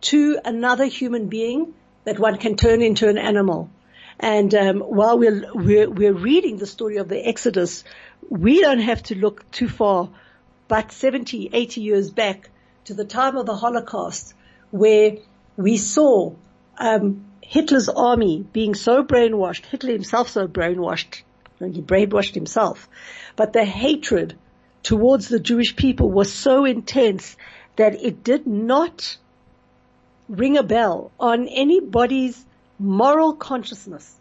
to 0.00 0.38
another 0.44 0.86
human 0.86 1.28
being 1.28 1.74
that 2.04 2.18
one 2.18 2.38
can 2.38 2.56
turn 2.56 2.82
into 2.82 3.08
an 3.08 3.18
animal. 3.18 3.70
And 4.18 4.54
um, 4.54 4.80
while 4.80 5.18
we're, 5.18 5.50
we're, 5.54 5.90
we're 5.90 6.12
reading 6.12 6.56
the 6.56 6.66
story 6.66 6.96
of 6.96 7.08
the 7.08 7.26
Exodus, 7.26 7.84
we 8.28 8.60
don't 8.60 8.80
have 8.80 9.02
to 9.04 9.14
look 9.14 9.50
too 9.50 9.68
far, 9.68 10.10
but 10.68 10.92
70, 10.92 11.50
80 11.52 11.80
years 11.80 12.10
back 12.10 12.50
to 12.84 12.94
the 12.94 13.04
time 13.04 13.36
of 13.36 13.46
the 13.46 13.56
Holocaust, 13.56 14.34
where 14.74 15.18
we 15.56 15.76
saw 15.76 16.32
um, 16.78 17.24
Hitler's 17.40 17.88
army 17.88 18.44
being 18.52 18.74
so 18.74 19.04
brainwashed, 19.04 19.64
Hitler 19.66 19.92
himself 19.92 20.28
so 20.30 20.48
brainwashed, 20.48 21.22
he 21.60 21.80
brainwashed 21.80 22.34
himself, 22.34 22.88
but 23.36 23.52
the 23.52 23.64
hatred 23.64 24.36
towards 24.82 25.28
the 25.28 25.38
Jewish 25.38 25.76
people 25.76 26.10
was 26.10 26.32
so 26.32 26.64
intense 26.64 27.36
that 27.76 28.02
it 28.02 28.24
did 28.24 28.48
not 28.48 29.16
ring 30.28 30.56
a 30.56 30.64
bell 30.64 31.12
on 31.20 31.46
anybody's 31.46 32.44
moral 32.76 33.32
consciousness 33.34 34.12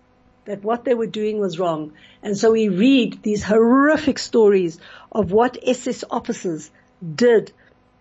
that 0.45 0.63
what 0.63 0.85
they 0.85 0.93
were 0.93 1.07
doing 1.07 1.39
was 1.39 1.57
wrong. 1.57 1.93
And 2.21 2.37
so 2.37 2.51
we 2.51 2.69
read 2.69 3.23
these 3.23 3.43
horrific 3.43 4.19
stories 4.19 4.77
of 5.11 5.31
what 5.31 5.57
SS 5.65 6.03
officers 6.11 6.69
did 7.15 7.51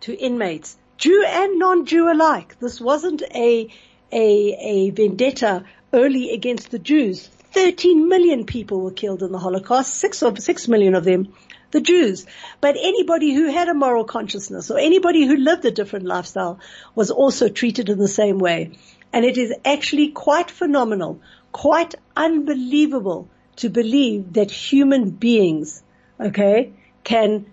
to 0.00 0.14
inmates 0.14 0.76
Jew 1.02 1.24
and 1.26 1.58
non-Jew 1.58 2.12
alike. 2.12 2.60
This 2.60 2.80
wasn't 2.80 3.22
a, 3.22 3.68
a, 4.12 4.22
a 4.22 4.90
vendetta 4.90 5.64
only 5.92 6.30
against 6.30 6.70
the 6.70 6.78
Jews. 6.78 7.26
13 7.26 8.08
million 8.08 8.46
people 8.46 8.80
were 8.80 8.92
killed 8.92 9.24
in 9.24 9.32
the 9.32 9.38
Holocaust, 9.40 9.96
six 9.96 10.22
of, 10.22 10.38
six 10.38 10.68
million 10.68 10.94
of 10.94 11.02
them 11.02 11.32
the 11.72 11.80
Jews. 11.80 12.24
But 12.60 12.76
anybody 12.78 13.34
who 13.34 13.50
had 13.50 13.68
a 13.68 13.74
moral 13.74 14.04
consciousness 14.04 14.70
or 14.70 14.78
anybody 14.78 15.26
who 15.26 15.38
lived 15.38 15.64
a 15.64 15.72
different 15.72 16.04
lifestyle 16.04 16.60
was 16.94 17.10
also 17.10 17.48
treated 17.48 17.88
in 17.88 17.98
the 17.98 18.06
same 18.06 18.38
way. 18.38 18.78
And 19.12 19.24
it 19.24 19.36
is 19.38 19.52
actually 19.64 20.10
quite 20.10 20.52
phenomenal, 20.52 21.20
quite 21.50 21.96
unbelievable 22.16 23.28
to 23.56 23.70
believe 23.70 24.34
that 24.34 24.52
human 24.52 25.10
beings, 25.10 25.82
okay, 26.20 26.70
can, 27.02 27.46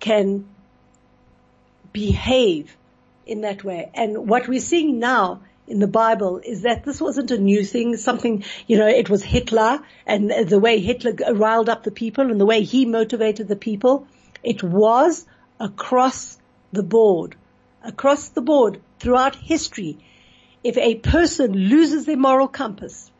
can 0.00 0.46
behave 1.92 2.74
in 3.26 3.42
that 3.42 3.64
way. 3.64 3.90
And 3.94 4.28
what 4.28 4.48
we're 4.48 4.60
seeing 4.60 4.98
now 4.98 5.42
in 5.66 5.78
the 5.78 5.86
Bible 5.86 6.40
is 6.44 6.62
that 6.62 6.84
this 6.84 7.00
wasn't 7.00 7.30
a 7.30 7.38
new 7.38 7.64
thing, 7.64 7.96
something, 7.96 8.44
you 8.66 8.78
know, 8.78 8.86
it 8.86 9.08
was 9.08 9.22
Hitler 9.22 9.80
and 10.06 10.30
the 10.30 10.58
way 10.58 10.80
Hitler 10.80 11.14
riled 11.34 11.68
up 11.68 11.82
the 11.82 11.90
people 11.90 12.30
and 12.30 12.40
the 12.40 12.46
way 12.46 12.62
he 12.62 12.84
motivated 12.84 13.48
the 13.48 13.56
people. 13.56 14.06
It 14.42 14.62
was 14.62 15.26
across 15.58 16.38
the 16.72 16.82
board, 16.82 17.36
across 17.82 18.28
the 18.28 18.42
board 18.42 18.80
throughout 18.98 19.36
history. 19.36 19.98
If 20.62 20.76
a 20.76 20.96
person 20.96 21.52
loses 21.52 22.06
their 22.06 22.16
moral 22.16 22.48
compass, 22.48 23.10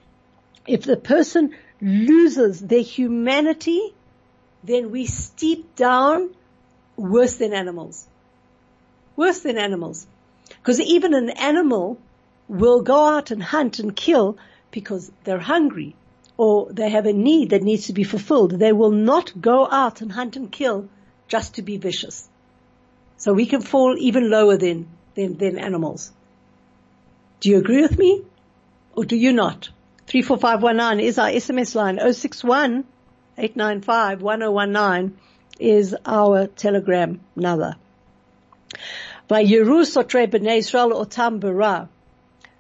if 0.66 0.84
the 0.84 0.96
person 0.96 1.54
loses 1.80 2.60
their 2.60 2.82
humanity, 2.82 3.94
then 4.62 4.90
we 4.90 5.06
steep 5.06 5.76
down 5.76 6.34
worse 6.96 7.36
than 7.36 7.52
animals 7.52 8.06
worse 9.16 9.40
than 9.40 9.58
animals. 9.58 10.06
Because 10.48 10.80
even 10.80 11.14
an 11.14 11.30
animal 11.30 11.98
will 12.48 12.82
go 12.82 13.06
out 13.06 13.30
and 13.30 13.42
hunt 13.42 13.78
and 13.78 13.94
kill 13.94 14.36
because 14.70 15.10
they're 15.24 15.38
hungry 15.38 15.94
or 16.36 16.72
they 16.72 16.90
have 16.90 17.06
a 17.06 17.12
need 17.12 17.50
that 17.50 17.62
needs 17.62 17.86
to 17.86 17.92
be 17.92 18.04
fulfilled. 18.04 18.50
They 18.50 18.72
will 18.72 18.90
not 18.90 19.40
go 19.40 19.68
out 19.70 20.00
and 20.00 20.10
hunt 20.10 20.36
and 20.36 20.50
kill 20.50 20.88
just 21.28 21.54
to 21.54 21.62
be 21.62 21.76
vicious. 21.76 22.28
So 23.16 23.32
we 23.32 23.46
can 23.46 23.60
fall 23.60 23.96
even 23.98 24.30
lower 24.30 24.56
than, 24.56 24.88
than, 25.14 25.36
than 25.38 25.58
animals. 25.58 26.12
Do 27.40 27.50
you 27.50 27.58
agree 27.58 27.82
with 27.82 27.98
me? 27.98 28.22
Or 28.94 29.04
do 29.04 29.16
you 29.16 29.32
not? 29.32 29.70
34519 30.06 31.04
is 31.04 31.18
our 31.18 31.28
SMS 31.28 31.74
line. 31.74 31.98
061 31.98 32.84
895 33.36 34.22
1019 34.22 35.18
is 35.58 35.96
our 36.04 36.46
telegram 36.46 37.20
number. 37.34 37.76
Vayiru 39.28 39.86
sotre 39.86 40.26
b'nei 40.26 40.58
Israel 40.58 40.90
otam 40.90 41.40
bara. 41.40 41.88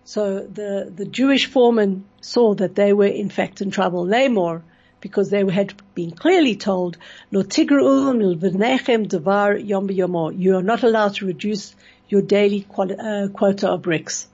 So 0.04 0.40
the, 0.40 0.92
the 0.94 1.04
Jewish 1.04 1.46
foreman 1.46 2.04
saw 2.22 2.54
that 2.54 2.74
they 2.74 2.92
were 2.92 3.06
in 3.06 3.28
fact 3.28 3.60
in 3.60 3.70
trouble. 3.70 4.06
Lamor, 4.06 4.62
because 5.00 5.28
they 5.28 5.44
had 5.50 5.74
been 5.94 6.12
clearly 6.12 6.56
told, 6.56 6.96
Lo 7.30 7.42
v'nechem 7.42 9.08
devar 9.08 9.56
yom 9.56 9.90
You 9.90 10.56
are 10.56 10.62
not 10.62 10.82
allowed 10.82 11.14
to 11.16 11.26
reduce 11.26 11.74
your 12.08 12.22
daily 12.22 12.66
uh, 12.78 13.28
quota 13.32 13.68
of 13.68 13.82
bricks. 13.82 14.26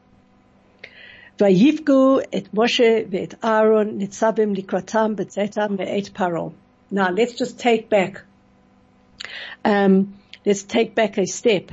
Vayivgu 1.39 2.25
et 2.33 2.55
Moshe 2.55 3.09
ve'et 3.09 3.35
Aaron 3.43 3.99
nitzavim 3.99 4.57
likratam 4.57 5.17
betzetam 5.17 5.79
ve'et 5.79 6.13
paro. 6.13 6.53
Now 6.93 7.11
let's 7.11 7.35
just 7.35 7.59
take 7.59 7.89
back, 7.89 8.23
um, 9.65 10.15
let's 10.45 10.63
take 10.63 10.95
back 10.95 11.19
a 11.19 11.27
step 11.27 11.73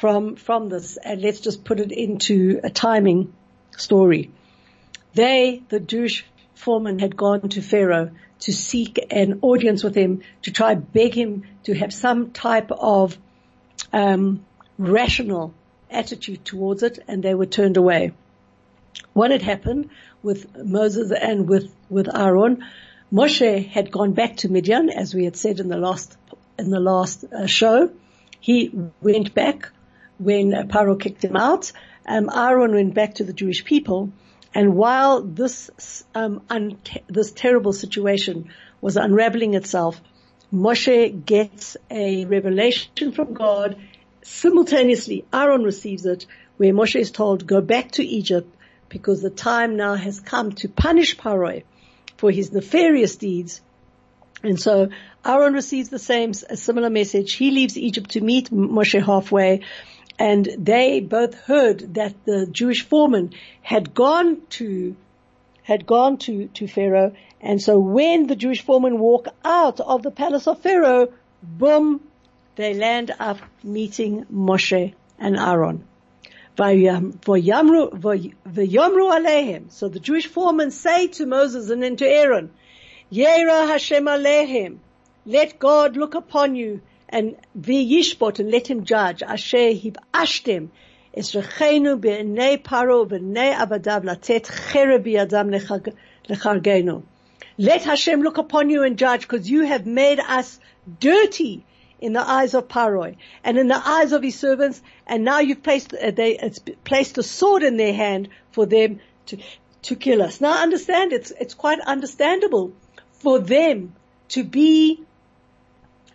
from, 0.00 0.36
from 0.36 0.68
this 0.68 0.96
and 0.96 1.20
let's 1.20 1.40
just 1.40 1.64
put 1.64 1.78
it 1.78 1.92
into 1.92 2.60
a 2.64 2.70
timing 2.70 3.32
story. 3.76 4.30
They, 5.14 5.62
the 5.68 5.80
Jewish 5.80 6.24
foreman 6.54 6.98
had 6.98 7.16
gone 7.16 7.48
to 7.50 7.62
Pharaoh 7.62 8.10
to 8.40 8.52
seek 8.52 8.98
an 9.10 9.40
audience 9.42 9.84
with 9.84 9.94
him 9.94 10.22
to 10.42 10.50
try 10.50 10.74
beg 10.74 11.14
him 11.14 11.44
to 11.64 11.74
have 11.74 11.92
some 11.92 12.30
type 12.30 12.70
of, 12.72 13.18
um, 13.92 14.44
rational 14.78 15.52
attitude 15.90 16.44
towards 16.44 16.82
it 16.82 16.98
and 17.06 17.22
they 17.22 17.34
were 17.34 17.46
turned 17.46 17.76
away 17.76 18.12
what 19.12 19.30
had 19.30 19.42
happened 19.42 19.90
with 20.22 20.56
Moses 20.56 21.12
and 21.12 21.48
with, 21.48 21.72
with 21.88 22.08
Aaron, 22.14 22.64
Moshe 23.12 23.66
had 23.68 23.90
gone 23.90 24.12
back 24.12 24.36
to 24.38 24.48
Midian, 24.48 24.90
as 24.90 25.14
we 25.14 25.24
had 25.24 25.36
said 25.36 25.60
in 25.60 25.68
the 25.68 25.76
last, 25.76 26.16
in 26.58 26.70
the 26.70 26.80
last 26.80 27.24
uh, 27.24 27.46
show. 27.46 27.90
He 28.40 28.72
went 29.00 29.34
back 29.34 29.70
when 30.20 30.52
Paro 30.68 31.00
kicked 31.00 31.24
him 31.24 31.36
out. 31.36 31.72
Um, 32.06 32.28
Aaron 32.32 32.72
went 32.72 32.94
back 32.94 33.14
to 33.14 33.24
the 33.24 33.32
Jewish 33.32 33.64
people. 33.64 34.12
And 34.54 34.74
while 34.74 35.22
this, 35.22 36.04
um, 36.14 36.42
un- 36.50 36.78
this 37.08 37.30
terrible 37.30 37.72
situation 37.72 38.50
was 38.80 38.96
unraveling 38.96 39.54
itself, 39.54 40.00
Moshe 40.52 41.24
gets 41.24 41.76
a 41.90 42.24
revelation 42.24 43.12
from 43.12 43.32
God. 43.32 43.76
Simultaneously, 44.22 45.24
Aaron 45.32 45.62
receives 45.62 46.04
it, 46.04 46.26
where 46.56 46.72
Moshe 46.72 47.00
is 47.00 47.10
told, 47.10 47.46
go 47.46 47.60
back 47.60 47.92
to 47.92 48.04
Egypt 48.04 48.54
because 48.88 49.22
the 49.22 49.30
time 49.30 49.76
now 49.76 49.94
has 49.94 50.20
come 50.20 50.52
to 50.52 50.68
punish 50.68 51.16
Paro 51.16 51.62
for 52.16 52.30
his 52.30 52.52
nefarious 52.52 53.16
deeds. 53.16 53.62
And 54.42 54.60
so 54.60 54.88
Aaron 55.24 55.54
receives 55.54 55.90
the 55.90 55.98
same, 55.98 56.32
a 56.48 56.56
similar 56.56 56.90
message. 56.90 57.34
He 57.34 57.50
leaves 57.50 57.78
Egypt 57.78 58.10
to 58.10 58.20
meet 58.20 58.50
Moshe 58.50 59.02
halfway 59.02 59.60
and 60.20 60.48
they 60.58 61.00
both 61.00 61.34
heard 61.34 61.94
that 61.94 62.14
the 62.26 62.46
Jewish 62.46 62.82
foreman 62.84 63.32
had 63.62 63.94
gone 63.94 64.42
to, 64.50 64.94
had 65.62 65.86
gone 65.86 66.18
to, 66.18 66.48
to 66.48 66.68
Pharaoh. 66.68 67.14
And 67.40 67.60
so 67.62 67.78
when 67.78 68.26
the 68.26 68.36
Jewish 68.36 68.60
foreman 68.60 68.98
walk 68.98 69.28
out 69.42 69.80
of 69.80 70.02
the 70.02 70.10
palace 70.10 70.46
of 70.46 70.60
Pharaoh, 70.60 71.08
boom, 71.42 72.02
they 72.56 72.74
land 72.74 73.14
up 73.18 73.38
meeting 73.64 74.26
Moshe 74.30 74.92
and 75.18 75.38
Aaron. 75.38 75.84
So 76.58 76.64
the 79.88 80.00
Jewish 80.02 80.26
foremen 80.26 80.70
say 80.70 81.06
to 81.06 81.24
Moses 81.24 81.70
and 81.70 81.82
then 81.82 81.96
to 81.96 82.06
Aaron, 82.06 82.50
Yera 83.10 83.66
Hashem 83.66 84.04
Alehem, 84.04 84.80
let 85.24 85.58
God 85.58 85.96
look 85.96 86.14
upon 86.14 86.56
you 86.56 86.82
and 87.10 87.36
v'yishbot 87.58 88.38
and 88.38 88.50
let 88.50 88.66
him 88.66 88.84
judge. 88.84 89.22
Asher 89.22 89.72
hibashtem 89.82 90.68
esrechenu 91.16 92.00
be'nei 92.00 92.62
paro 92.62 93.06
be'nei 93.08 93.52
abadav 93.54 94.04
latet 94.04 94.44
cherev 94.44 95.04
biyadam 95.04 95.50
lechargenu. 96.28 97.02
Let 97.58 97.82
Hashem 97.84 98.22
look 98.22 98.38
upon 98.38 98.70
you 98.70 98.84
and 98.84 98.96
judge 98.96 99.22
because 99.22 99.50
you 99.50 99.62
have 99.62 99.84
made 99.84 100.18
us 100.18 100.58
dirty 100.98 101.64
in 102.00 102.14
the 102.14 102.20
eyes 102.20 102.54
of 102.54 102.68
Paroi 102.68 103.16
and 103.44 103.58
in 103.58 103.68
the 103.68 103.80
eyes 103.86 104.12
of 104.12 104.22
his 104.22 104.38
servants, 104.38 104.80
and 105.06 105.24
now 105.24 105.40
you've 105.40 105.62
placed 105.62 105.92
uh, 105.92 106.10
they 106.10 106.50
placed 106.84 107.18
a 107.18 107.22
sword 107.22 107.62
in 107.62 107.76
their 107.76 107.92
hand 107.92 108.28
for 108.52 108.64
them 108.64 109.00
to 109.26 109.36
to 109.82 109.96
kill 109.96 110.22
us. 110.22 110.40
Now 110.40 110.62
understand 110.62 111.12
it's 111.12 111.32
it's 111.32 111.54
quite 111.54 111.80
understandable 111.80 112.72
for 113.12 113.38
them 113.38 113.94
to 114.28 114.44
be 114.44 115.02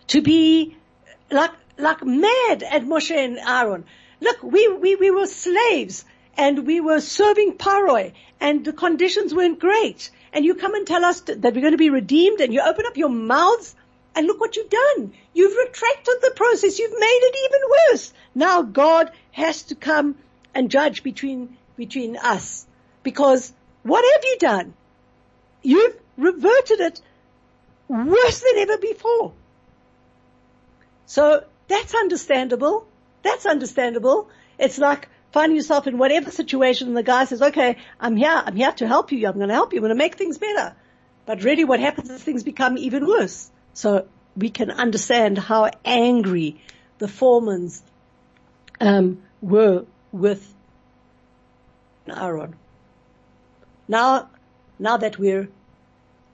to 0.08 0.22
be 0.22 0.76
like 1.32 1.52
like 1.78 2.04
mad 2.04 2.64
at 2.64 2.84
Moshe 2.84 3.16
and 3.16 3.38
Aaron. 3.40 3.86
Look, 4.22 4.44
we 4.44 4.68
we 4.68 4.96
we 4.96 5.12
were 5.12 5.28
slaves 5.28 6.06
and 6.38 6.66
we 6.66 6.80
were 6.82 7.00
serving 7.02 7.54
Paroi 7.58 8.14
and 8.40 8.66
the 8.66 8.74
conditions 8.74 9.34
weren't 9.34 9.60
great. 9.60 10.12
And 10.34 10.44
you 10.44 10.56
come 10.56 10.76
and 10.76 10.86
tell 10.86 11.06
us 11.06 11.22
that 11.22 11.42
we're 11.42 11.62
going 11.62 11.72
to 11.72 11.78
be 11.78 11.90
redeemed 11.90 12.42
and 12.42 12.54
you 12.54 12.62
open 12.62 12.86
up 12.86 12.98
your 12.98 13.10
mouths 13.10 13.76
and 14.16 14.28
look 14.28 14.40
what 14.40 14.56
you've 14.56 14.70
done. 14.70 15.14
You've 15.34 15.56
retracted 15.56 16.16
the 16.22 16.34
process. 16.36 16.80
You've 16.80 17.00
made 17.00 17.20
it 17.24 17.36
even 17.46 17.70
worse. 17.92 18.14
Now 18.34 18.62
God 18.62 19.12
has 19.32 19.64
to 19.64 19.76
come 19.76 20.16
and 20.54 20.72
judge 20.72 21.04
between, 21.04 21.58
between 21.76 22.18
us. 22.18 22.66
Because 23.04 23.54
what 23.84 24.04
have 24.14 24.24
you 24.24 24.38
done? 24.40 24.74
You've 25.62 25.98
reverted 26.18 26.80
it 26.80 27.02
worse 27.88 28.40
than 28.40 28.58
ever 28.58 28.78
before. 28.78 29.34
So 31.06 31.44
that's 31.68 31.94
understandable. 31.94 32.88
That's 33.24 33.46
understandable. 33.46 34.30
It's 34.58 34.78
like 34.78 35.10
finding 35.32 35.58
yourself 35.58 35.88
in 35.88 35.98
whatever 35.98 36.32
situation 36.32 36.88
and 36.88 36.96
the 36.96 37.04
guy 37.04 37.26
says, 37.26 37.42
okay, 37.42 37.78
I'm 38.00 38.16
here, 38.16 38.42
I'm 38.46 38.56
here 38.56 38.72
to 38.72 38.88
help 38.88 39.12
you, 39.12 39.28
I'm 39.28 39.34
going 39.34 39.50
to 39.50 39.54
help 39.54 39.74
you, 39.74 39.80
I'm 39.80 39.82
going 39.82 39.90
to 39.90 39.96
make 39.96 40.16
things 40.16 40.38
better. 40.38 40.76
But 41.26 41.44
really 41.44 41.66
what 41.66 41.80
happens 41.80 42.10
is 42.10 42.24
things 42.24 42.44
become 42.44 42.78
even 42.78 43.06
worse. 43.06 43.50
So 43.74 44.08
we 44.38 44.50
can 44.50 44.72
understand 44.72 45.38
how 45.38 45.72
angry 45.84 46.62
the 47.00 47.08
Foremans 47.08 47.82
um, 48.80 49.24
were 49.42 49.86
with 50.12 50.54
Aaron. 52.08 52.56
Now, 53.88 54.30
now 54.80 54.98
that 54.98 55.18
we're 55.18 55.50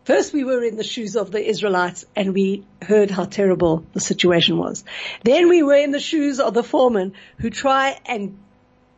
First 0.03 0.33
we 0.33 0.43
were 0.43 0.63
in 0.63 0.77
the 0.77 0.83
shoes 0.83 1.15
of 1.15 1.31
the 1.31 1.47
Israelites 1.47 2.05
and 2.15 2.33
we 2.33 2.63
heard 2.81 3.11
how 3.11 3.25
terrible 3.25 3.85
the 3.93 3.99
situation 3.99 4.57
was. 4.57 4.83
Then 5.23 5.47
we 5.47 5.61
were 5.61 5.75
in 5.75 5.91
the 5.91 5.99
shoes 5.99 6.39
of 6.39 6.55
the 6.55 6.63
foreman 6.63 7.13
who 7.37 7.51
try 7.51 7.99
and 8.05 8.37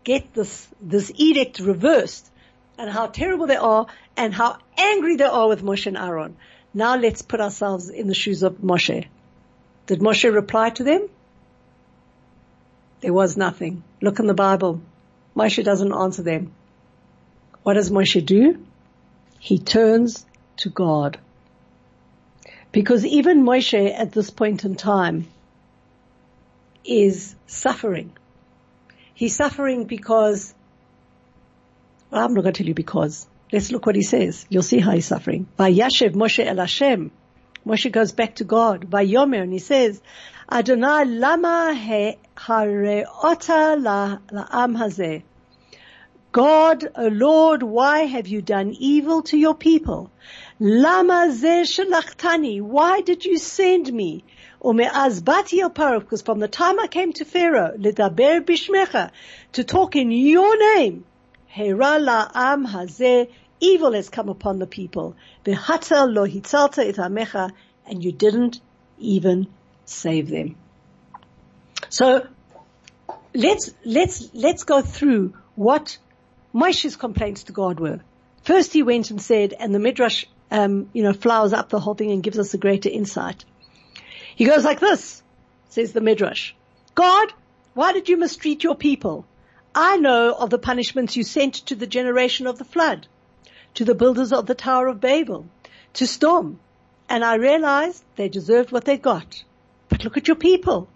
get 0.05 0.33
this, 0.33 0.67
this 0.81 1.11
edict 1.15 1.59
reversed 1.59 2.29
and 2.77 2.89
how 2.89 3.07
terrible 3.07 3.47
they 3.47 3.57
are 3.57 3.87
and 4.15 4.33
how 4.33 4.57
angry 4.77 5.17
they 5.17 5.25
are 5.25 5.49
with 5.49 5.61
Moshe 5.61 5.87
and 5.87 5.97
Aaron. 5.97 6.37
Now 6.73 6.95
let's 6.95 7.21
put 7.21 7.41
ourselves 7.41 7.89
in 7.89 8.07
the 8.07 8.13
shoes 8.13 8.41
of 8.41 8.57
Moshe. 8.59 9.05
Did 9.87 9.99
Moshe 9.99 10.33
reply 10.33 10.69
to 10.71 10.83
them? 10.83 11.09
There 13.01 13.13
was 13.13 13.35
nothing. 13.35 13.83
Look 14.01 14.19
in 14.19 14.27
the 14.27 14.33
Bible. 14.33 14.81
Moshe 15.35 15.61
doesn't 15.63 15.93
answer 15.93 16.23
them. 16.23 16.53
What 17.63 17.73
does 17.73 17.91
Moshe 17.91 18.25
do? 18.25 18.65
He 19.39 19.59
turns 19.59 20.25
to 20.57 20.69
God. 20.69 21.19
Because 22.71 23.05
even 23.05 23.43
Moshe 23.43 23.93
at 23.99 24.11
this 24.11 24.29
point 24.29 24.65
in 24.65 24.75
time 24.75 25.27
is 26.83 27.35
suffering. 27.45 28.11
He's 29.13 29.35
suffering 29.35 29.85
because, 29.85 30.53
well, 32.09 32.25
I'm 32.25 32.33
not 32.33 32.41
going 32.41 32.53
to 32.53 32.63
tell 32.63 32.67
you 32.67 32.73
because. 32.73 33.27
Let's 33.51 33.71
look 33.71 33.85
what 33.85 33.95
he 33.95 34.01
says. 34.01 34.47
You'll 34.49 34.63
see 34.63 34.79
how 34.79 34.91
he's 34.91 35.05
suffering. 35.05 35.47
By 35.55 35.71
Vayashev 35.71 36.13
Moshe 36.13 36.43
el 36.43 36.57
Hashem. 36.57 37.11
Moshe 37.65 37.91
goes 37.91 38.11
back 38.11 38.35
to 38.35 38.43
God. 38.43 38.89
By 38.89 39.05
Vayomer, 39.05 39.43
and 39.43 39.53
he 39.53 39.59
says, 39.59 40.01
Adonai 40.51 41.05
lama 41.05 41.73
he 41.75 42.17
hareota 42.35 43.77
la'am 43.79 44.77
hazeh. 44.77 45.23
God, 46.33 46.89
O 46.95 47.09
Lord, 47.09 47.61
why 47.61 48.05
have 48.05 48.27
you 48.27 48.41
done 48.41 48.75
evil 48.79 49.21
to 49.23 49.37
your 49.37 49.53
people? 49.53 50.09
Lama 50.59 51.31
ze 51.31 51.61
shalachtani. 51.61 52.59
Why 52.59 53.01
did 53.01 53.23
you 53.23 53.37
send 53.37 53.93
me? 53.93 54.23
Because 54.59 56.21
from 56.23 56.39
the 56.39 56.47
time 56.47 56.79
I 56.79 56.87
came 56.87 57.13
to 57.13 57.25
Pharaoh, 57.25 57.77
ledaber 57.77 58.41
bishmecha, 58.41 59.11
to 59.51 59.63
talk 59.63 59.95
in 59.95 60.09
your 60.09 60.57
name, 60.75 61.05
hera 61.45 61.99
la'am 61.99 62.65
hazeh, 62.67 63.29
evil 63.59 63.93
has 63.93 64.09
come 64.09 64.29
upon 64.29 64.57
the 64.57 64.65
people. 64.65 65.15
lo 65.45 65.53
itamecha, 65.53 67.51
and 67.85 68.03
you 68.03 68.11
didn't 68.11 68.59
even 68.97 69.45
save 69.85 70.31
them. 70.31 70.55
So 71.89 72.25
let's 73.35 73.71
let's 73.85 74.29
let's 74.33 74.63
go 74.63 74.81
through 74.81 75.33
what 75.53 75.99
Moshe's 76.53 76.95
complaints 76.95 77.43
to 77.45 77.51
God 77.51 77.79
were. 77.79 77.99
First 78.43 78.73
he 78.73 78.83
went 78.83 79.09
and 79.09 79.21
said, 79.21 79.53
and 79.59 79.73
the 79.73 79.79
Midrash, 79.79 80.25
um, 80.51 80.89
you 80.93 81.01
know, 81.01 81.13
flowers 81.13 81.51
up 81.51 81.69
the 81.69 81.79
whole 81.79 81.95
thing 81.95 82.11
and 82.11 82.21
gives 82.21 82.37
us 82.37 82.53
a 82.53 82.59
greater 82.59 82.89
insight. 82.89 83.43
He 84.35 84.45
goes 84.45 84.63
like 84.63 84.79
this, 84.79 85.23
says 85.69 85.93
the 85.93 86.01
Midrash. 86.01 86.53
God, 86.93 87.33
why 87.73 87.93
did 87.93 88.07
you 88.07 88.17
mistreat 88.17 88.63
your 88.63 88.75
people? 88.75 89.25
I 89.73 89.97
know 89.97 90.33
of 90.33 90.51
the 90.51 90.59
punishments 90.59 91.15
you 91.15 91.23
sent 91.23 91.55
to 91.67 91.75
the 91.75 91.87
generation 91.87 92.45
of 92.45 92.59
the 92.59 92.65
flood, 92.65 93.07
to 93.73 93.85
the 93.85 93.95
builders 93.95 94.31
of 94.31 94.45
the 94.45 94.53
Tower 94.53 94.87
of 94.87 95.01
Babel, 95.01 95.47
to 95.93 96.05
Sodom, 96.05 96.59
and 97.09 97.25
I 97.25 97.35
realized 97.35 98.03
they 98.15 98.29
deserved 98.29 98.71
what 98.71 98.85
they 98.85 98.97
got. 98.97 99.43
But 99.89 100.03
look 100.03 100.17
at 100.17 100.27
your 100.27 100.35
people. 100.35 100.87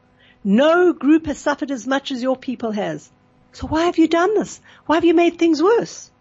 No 0.44 0.94
group 0.94 1.26
has 1.26 1.40
suffered 1.40 1.72
as 1.72 1.88
much 1.88 2.12
as 2.12 2.22
your 2.22 2.38
people 2.38 2.72
has. 2.72 3.10
So 3.54 3.68
why 3.68 3.86
have 3.86 3.98
you 3.98 4.08
done 4.08 4.36
this? 4.36 4.60
Why 4.86 4.96
have 4.96 5.06
you 5.06 5.14
made 5.14 5.38
things 5.40 5.62
worse? 5.62 6.12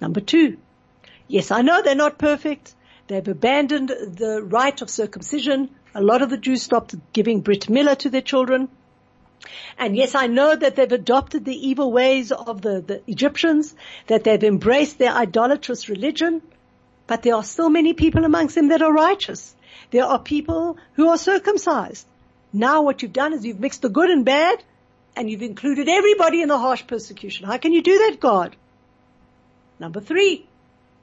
Number 0.00 0.20
two. 0.20 0.58
Yes, 1.28 1.50
I 1.50 1.62
know 1.62 1.82
they're 1.82 1.94
not 1.94 2.18
perfect. 2.18 2.74
They've 3.08 3.26
abandoned 3.26 3.88
the 3.88 4.42
right 4.42 4.80
of 4.82 4.90
circumcision. 4.90 5.70
A 5.94 6.02
lot 6.02 6.22
of 6.22 6.30
the 6.30 6.36
Jews 6.36 6.62
stopped 6.62 6.94
giving 7.12 7.40
Brit 7.40 7.68
Milah 7.68 7.96
to 7.98 8.10
their 8.10 8.20
children. 8.20 8.68
And 9.78 9.96
yes, 9.96 10.14
I 10.14 10.26
know 10.26 10.56
that 10.56 10.76
they've 10.76 10.90
adopted 10.90 11.44
the 11.44 11.68
evil 11.68 11.92
ways 11.92 12.32
of 12.32 12.62
the, 12.62 12.80
the 12.80 13.02
Egyptians, 13.06 13.74
that 14.06 14.24
they've 14.24 14.42
embraced 14.42 14.98
their 14.98 15.12
idolatrous 15.12 15.88
religion, 15.88 16.42
but 17.06 17.22
there 17.22 17.34
are 17.34 17.44
still 17.44 17.68
many 17.68 17.92
people 17.92 18.24
amongst 18.24 18.54
them 18.54 18.68
that 18.68 18.82
are 18.82 18.92
righteous. 18.92 19.54
There 19.90 20.04
are 20.04 20.18
people 20.18 20.78
who 20.94 21.08
are 21.08 21.18
circumcised. 21.18 22.06
Now 22.52 22.82
what 22.82 23.02
you've 23.02 23.12
done 23.12 23.34
is 23.34 23.44
you've 23.44 23.60
mixed 23.60 23.82
the 23.82 23.88
good 23.88 24.10
and 24.10 24.24
bad 24.24 24.62
and 25.16 25.30
you've 25.30 25.42
included 25.42 25.88
everybody 25.88 26.42
in 26.42 26.48
the 26.48 26.58
harsh 26.58 26.86
persecution. 26.86 27.46
How 27.46 27.56
can 27.56 27.72
you 27.72 27.82
do 27.82 27.98
that, 28.10 28.20
God? 28.20 28.54
Number 29.80 30.00
three, 30.00 30.46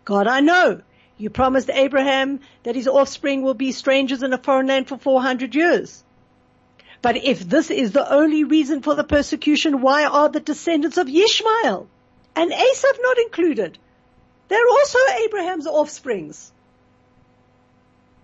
God, 0.05 0.27
I 0.27 0.39
know 0.39 0.81
you 1.17 1.29
promised 1.29 1.69
Abraham 1.69 2.39
that 2.63 2.75
his 2.75 2.87
offspring 2.87 3.41
will 3.41 3.55
be 3.55 3.71
strangers 3.71 4.23
in 4.23 4.31
a 4.31 4.37
foreign 4.37 4.67
land 4.67 4.87
for 4.87 4.97
400 4.97 5.55
years. 5.55 6.03
But 7.01 7.17
if 7.17 7.41
this 7.41 7.69
is 7.69 7.91
the 7.91 8.09
only 8.09 8.43
reason 8.43 8.81
for 8.81 8.95
the 8.95 9.03
persecution, 9.03 9.81
why 9.81 10.05
are 10.05 10.29
the 10.29 10.39
descendants 10.39 10.97
of 10.97 11.09
Ishmael 11.09 11.87
and 12.35 12.51
Esav 12.51 12.97
not 13.01 13.17
included? 13.17 13.77
They're 14.47 14.69
also 14.69 14.99
Abraham's 15.25 15.67
offsprings. 15.67 16.51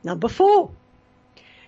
Number 0.03 0.29
four, 0.29 0.71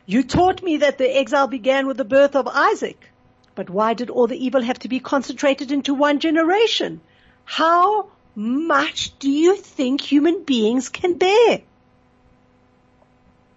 you 0.05 0.23
taught 0.23 0.63
me 0.63 0.77
that 0.77 0.97
the 0.97 1.17
exile 1.17 1.47
began 1.47 1.85
with 1.85 1.97
the 1.97 2.05
birth 2.05 2.35
of 2.35 2.47
Isaac. 2.47 3.10
But 3.53 3.69
why 3.69 3.93
did 3.93 4.09
all 4.09 4.27
the 4.27 4.45
evil 4.45 4.61
have 4.61 4.79
to 4.79 4.87
be 4.87 4.99
concentrated 4.99 5.71
into 5.71 5.93
one 5.93 6.19
generation? 6.19 7.01
How 7.43 8.09
much 8.35 9.17
do 9.19 9.29
you 9.29 9.55
think 9.55 10.01
human 10.01 10.43
beings 10.43 10.89
can 10.89 11.17
bear? 11.17 11.61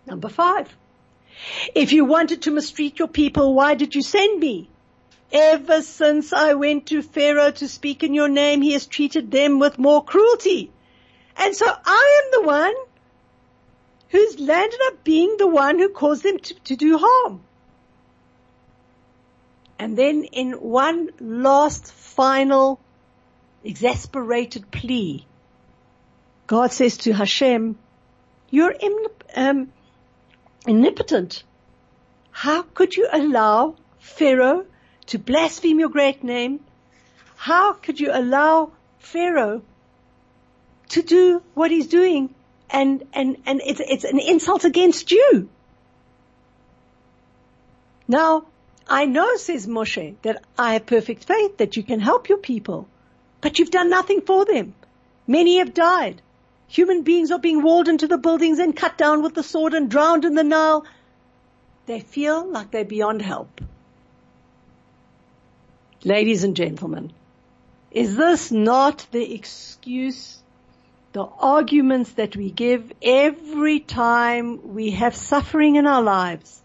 Number 0.07 0.29
five. 0.29 0.75
If 1.75 1.93
you 1.93 2.05
wanted 2.05 2.43
to 2.43 2.51
mistreat 2.51 2.99
your 2.99 3.09
people, 3.09 3.55
why 3.55 3.75
did 3.75 3.95
you 3.95 4.03
send 4.03 4.41
me? 4.41 4.69
Ever 5.33 5.83
since 5.83 6.33
I 6.33 6.55
went 6.55 6.87
to 6.87 7.03
Pharaoh 7.03 7.51
to 7.53 7.69
speak 7.69 8.03
in 8.03 8.15
your 8.15 8.29
name, 8.29 8.63
he 8.63 8.73
has 8.73 8.87
treated 8.87 9.31
them 9.31 9.59
with 9.59 9.79
more 9.79 10.05
cruelty. 10.05 10.71
And 11.37 11.57
so 11.57 11.67
I 11.67 12.23
am 12.25 12.41
the 12.41 12.47
one 12.47 12.75
who's 14.11 14.39
landed 14.39 14.81
up 14.87 15.03
being 15.03 15.37
the 15.39 15.47
one 15.47 15.79
who 15.79 15.89
caused 15.89 16.23
them 16.23 16.39
to, 16.39 16.55
to 16.55 16.77
do 16.77 16.99
harm. 16.99 17.43
And 19.79 19.97
then 19.97 20.25
in 20.25 20.53
one 20.53 21.11
last 21.21 21.93
final 21.93 22.81
exasperated 23.65 24.71
plea, 24.71 25.27
God 26.47 26.73
says 26.73 26.99
to 26.99 27.13
Hashem, 27.13 27.77
you're 28.51 28.75
um, 29.35 29.73
omnipotent. 30.67 31.43
How 32.31 32.63
could 32.63 32.95
you 32.95 33.09
allow 33.13 33.77
Pharaoh 33.99 34.67
to 35.07 35.19
blaspheme 35.19 35.81
your 35.81 35.89
great 35.89 36.23
name? 36.23 36.61
How 37.37 37.73
could 37.73 38.01
you 38.01 38.11
allow 38.13 38.73
Pharaoh 38.99 39.63
to 40.91 41.03
do 41.03 41.43
what 41.55 41.71
he's 41.71 41.89
doing 41.89 42.35
and, 42.71 43.05
and, 43.13 43.37
and 43.47 43.61
it's, 43.65 43.81
it's 43.81 44.05
an 44.05 44.19
insult 44.19 44.65
against 44.65 45.11
you. 45.13 45.49
Now, 48.09 48.47
I 48.89 49.07
know, 49.07 49.37
says 49.37 49.67
Moshe, 49.67 50.15
that 50.23 50.43
I 50.59 50.75
have 50.75 50.87
perfect 50.87 51.25
faith 51.25 51.57
that 51.59 51.77
you 51.77 51.83
can 51.83 52.01
help 52.01 52.29
your 52.29 52.39
people, 52.39 52.89
but 53.41 53.59
you've 53.59 53.71
done 53.71 53.91
nothing 53.91 54.21
for 54.21 54.45
them. 54.45 54.75
Many 55.27 55.59
have 55.59 55.75
died. 55.75 56.21
Human 56.69 57.03
beings 57.03 57.31
are 57.31 57.39
being 57.39 57.63
walled 57.63 57.89
into 57.89 58.07
the 58.07 58.19
buildings 58.19 58.59
and 58.59 58.77
cut 58.77 58.99
down 58.99 59.23
with 59.23 59.35
the 59.35 59.43
sword 59.43 59.75
and 59.75 59.91
drowned 59.91 60.25
in 60.25 60.35
the 60.35 60.45
Nile. 60.45 60.85
They 61.87 62.01
feel 62.01 62.45
like 62.47 62.71
they're 62.71 62.85
beyond 62.85 63.23
help. 63.23 63.61
Ladies 66.05 66.45
and 66.45 66.57
gentlemen, 66.57 67.13
is 67.91 68.17
this 68.17 68.51
not 68.51 69.07
the 69.13 69.35
excuse 69.35 70.43
the 71.15 71.25
arguments 71.25 72.11
that 72.15 72.35
we 72.37 72.51
give 72.51 72.93
every 73.01 73.79
time 73.79 74.75
we 74.75 74.91
have 74.91 75.15
suffering 75.15 75.77
in 75.77 75.87
our 75.87 76.03
lives. 76.03 76.61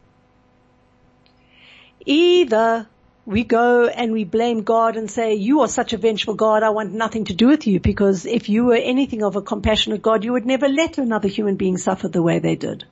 Either 2.10 2.88
we 3.26 3.44
go 3.44 3.86
and 3.86 4.12
we 4.12 4.24
blame 4.24 4.64
God 4.64 4.98
and 4.98 5.12
say, 5.12 5.36
you 5.36 5.62
are 5.62 5.68
such 5.68 5.94
a 5.94 5.98
vengeful 5.98 6.34
God, 6.34 6.64
I 6.64 6.70
want 6.72 6.92
nothing 6.92 7.26
to 7.26 7.36
do 7.36 7.48
with 7.48 7.68
you 7.68 7.80
because 7.80 8.26
if 8.26 8.50
you 8.50 8.66
were 8.66 8.76
anything 8.76 9.22
of 9.22 9.36
a 9.36 9.44
compassionate 9.44 10.02
God, 10.02 10.24
you 10.24 10.32
would 10.32 10.46
never 10.46 10.68
let 10.68 10.98
another 10.98 11.28
human 11.28 11.56
being 11.56 11.78
suffer 11.78 12.08
the 12.08 12.24
way 12.24 12.40
they 12.40 12.56
did 12.56 12.86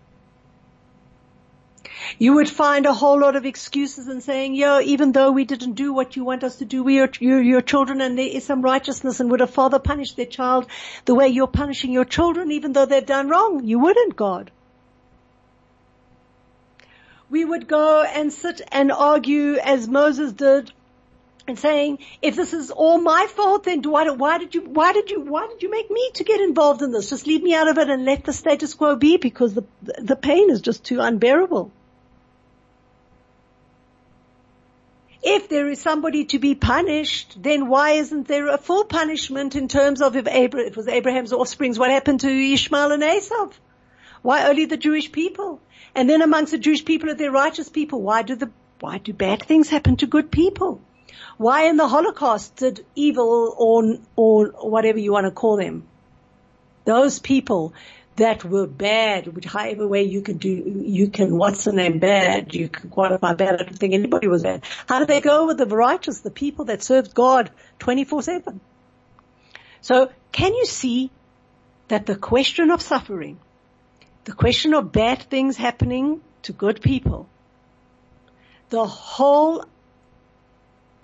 you 2.18 2.34
would 2.34 2.50
find 2.50 2.86
a 2.86 2.94
whole 2.94 3.20
lot 3.20 3.36
of 3.36 3.46
excuses 3.46 4.08
and 4.08 4.24
saying, 4.24 4.56
yo, 4.56 4.80
even 4.80 5.12
though 5.12 5.32
we 5.32 5.46
didn't 5.46 5.74
do 5.74 5.94
what 5.94 6.16
you 6.16 6.24
want 6.24 6.44
us 6.44 6.58
to 6.58 6.66
do, 6.66 6.84
we 6.84 7.00
are 7.00 7.10
your, 7.20 7.42
your 7.42 7.62
children 7.62 8.02
and 8.02 8.18
there 8.18 8.28
is 8.28 8.44
some 8.44 8.62
righteousness 8.62 9.20
and 9.20 9.30
would 9.32 9.42
a 9.42 9.48
father 9.48 9.80
punish 9.80 10.14
their 10.14 10.26
child 10.26 10.68
the 11.06 11.16
way 11.16 11.28
you're 11.28 11.48
punishing 11.48 11.92
your 11.92 12.06
children 12.06 12.52
even 12.52 12.74
though 12.74 12.86
they've 12.86 13.06
done 13.06 13.30
wrong? 13.30 13.64
You 13.64 13.80
wouldn't, 13.80 14.16
God. 14.16 14.52
We 17.30 17.44
would 17.44 17.68
go 17.68 18.04
and 18.04 18.32
sit 18.32 18.62
and 18.72 18.92
argue 18.92 19.56
as 19.56 19.88
Moses 19.88 20.32
did 20.32 20.72
and 21.48 21.58
saying, 21.58 22.00
if 22.22 22.36
this 22.36 22.54
is 22.54 22.72
all 22.72 23.00
my 23.00 23.28
fault, 23.30 23.64
then 23.64 23.82
why, 23.82 24.10
why 24.10 24.38
did 24.38 24.56
you, 24.56 24.62
why 24.62 24.94
did 24.94 25.10
you, 25.10 25.22
why 25.22 25.48
did 25.48 25.62
you 25.64 25.70
make 25.70 25.90
me 25.90 26.12
to 26.16 26.24
get 26.24 26.42
involved 26.42 26.82
in 26.82 26.92
this? 26.92 27.10
Just 27.10 27.28
leave 27.28 27.44
me 27.44 27.54
out 27.54 27.68
of 27.68 27.78
it 27.78 27.90
and 27.90 28.06
let 28.06 28.24
the 28.24 28.34
status 28.34 28.74
quo 28.74 28.96
be 28.96 29.18
because 29.18 29.54
the, 29.54 29.64
the 29.82 30.16
pain 30.16 30.50
is 30.50 30.62
just 30.62 30.84
too 30.84 31.00
unbearable. 31.00 31.72
if 35.28 35.50
there 35.50 35.68
is 35.68 35.82
somebody 35.82 36.24
to 36.26 36.40
be 36.40 36.56
punished, 36.56 37.42
then 37.42 37.68
why 37.68 37.92
isn't 37.92 38.28
there 38.28 38.48
a 38.48 38.58
full 38.58 38.86
punishment 38.86 39.56
in 39.56 39.68
terms 39.68 40.02
of 40.02 40.16
if 40.16 40.26
it 40.26 40.78
was 40.78 40.88
Abraham's 40.88 41.34
offsprings, 41.34 41.78
what 41.78 41.92
happened 41.92 42.22
to 42.22 42.30
Ishmael 42.30 42.94
and 42.94 43.04
Esav? 43.04 43.52
Why 44.28 44.50
only 44.50 44.66
the 44.66 44.76
Jewish 44.76 45.10
people? 45.10 45.62
And 45.96 46.10
then 46.10 46.22
amongst 46.22 46.52
the 46.52 46.58
Jewish 46.58 46.84
people 46.84 47.10
are 47.10 47.16
there 47.16 47.32
righteous 47.32 47.70
people. 47.70 48.02
Why 48.02 48.24
do 48.24 48.36
the, 48.36 48.52
why 48.82 48.98
do 48.98 49.14
bad 49.14 49.42
things 49.42 49.70
happen 49.70 49.96
to 49.98 50.06
good 50.06 50.30
people? 50.30 50.82
Why 51.38 51.68
in 51.68 51.78
the 51.78 51.88
Holocaust 51.88 52.58
did 52.58 52.86
evil 52.94 53.56
or, 53.58 54.00
or 54.18 54.48
whatever 54.70 55.00
you 55.00 55.14
want 55.14 55.28
to 55.28 55.32
call 55.32 55.56
them, 55.56 55.88
those 56.84 57.20
people 57.20 57.74
that 58.18 58.44
were 58.44 58.68
bad, 58.68 59.28
which 59.28 59.46
however 59.46 59.88
way 59.88 60.04
you 60.04 60.22
can 60.22 60.40
do, 60.40 60.50
you 60.50 61.08
can, 61.08 61.38
what's 61.38 61.64
the 61.64 61.72
name 61.72 62.00
bad, 62.00 62.54
you 62.54 62.68
can 62.68 62.90
qualify 62.90 63.34
bad. 63.34 63.62
I 63.62 63.64
don't 63.64 63.80
think 63.80 63.94
anybody 63.94 64.28
was 64.28 64.44
bad. 64.44 64.66
How 64.90 65.00
did 65.00 65.08
they 65.08 65.22
go 65.22 65.48
with 65.48 65.58
the 65.58 65.68
righteous, 65.68 66.20
the 66.20 66.32
people 66.32 66.66
that 66.66 66.84
served 66.84 67.14
God 67.14 67.50
24-7? 67.80 68.60
So 69.80 70.12
can 70.34 70.54
you 70.54 70.66
see 70.66 71.12
that 71.88 72.06
the 72.06 72.18
question 72.18 72.72
of 72.72 72.82
suffering, 72.82 73.40
the 74.28 74.34
question 74.34 74.74
of 74.74 74.92
bad 74.92 75.24
things 75.24 75.56
happening 75.56 76.20
to 76.42 76.52
good 76.52 76.82
people, 76.82 77.30
the 78.68 78.86
whole 78.86 79.64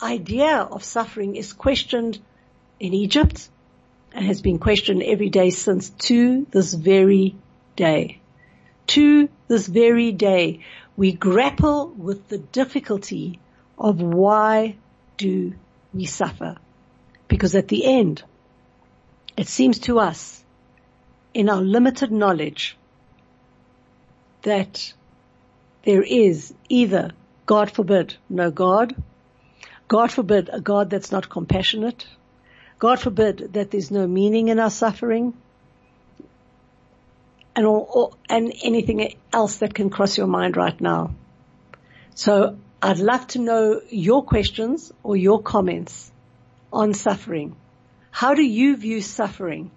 idea 0.02 0.58
of 0.58 0.84
suffering 0.84 1.38
is 1.38 1.54
questioned 1.54 2.20
in 2.82 2.94
Egypt, 2.94 3.48
and 4.12 4.26
has 4.26 4.42
been 4.42 4.60
questioned 4.60 5.02
every 5.02 5.30
day 5.30 5.52
since 5.52 5.90
to 5.92 6.46
this 6.52 6.74
very 6.74 7.34
day. 7.78 8.20
To 8.88 9.30
this 9.48 9.68
very 9.68 10.12
day, 10.12 10.60
we 10.98 11.14
grapple 11.14 11.88
with 11.88 12.28
the 12.28 12.40
difficulty 12.40 13.40
of 13.80 14.02
why 14.02 14.76
do 15.16 15.54
we 15.94 16.08
suffer? 16.08 16.58
Because 17.30 17.56
at 17.56 17.70
the 17.70 17.86
end, 17.86 18.22
it 19.38 19.48
seems 19.48 19.80
to 19.80 20.00
us 20.00 20.44
in 21.34 21.48
our 21.48 21.62
limited 21.62 22.12
knowledge 22.12 22.76
that 24.44 24.94
there 25.84 26.04
is 26.04 26.54
either, 26.70 27.12
God 27.46 27.72
forbid, 27.72 28.16
no 28.30 28.52
God, 28.52 28.96
God 29.88 30.12
forbid, 30.12 30.50
a 30.52 30.62
God 30.62 30.90
that's 30.90 31.12
not 31.12 31.30
compassionate, 31.30 32.08
God 32.80 33.00
forbid 33.00 33.54
that 33.54 33.72
there's 33.72 33.92
no 33.92 34.08
meaning 34.08 34.48
in 34.50 34.60
our 34.60 34.70
suffering 34.70 35.34
and 37.56 37.66
all, 37.66 37.88
all, 37.90 38.18
and 38.30 38.54
anything 38.64 39.16
else 39.32 39.58
that 39.58 39.74
can 39.74 39.90
cross 39.90 40.18
your 40.18 40.28
mind 40.28 40.58
right 40.58 40.80
now. 40.82 41.14
So 42.16 42.58
I'd 42.82 43.00
love 43.00 43.28
to 43.28 43.40
know 43.40 43.82
your 43.90 44.24
questions 44.24 44.92
or 45.04 45.16
your 45.16 45.42
comments 45.42 46.12
on 46.72 46.94
suffering. 46.94 47.56
How 48.12 48.34
do 48.34 48.44
you 48.44 48.76
view 48.76 49.02
suffering? 49.02 49.72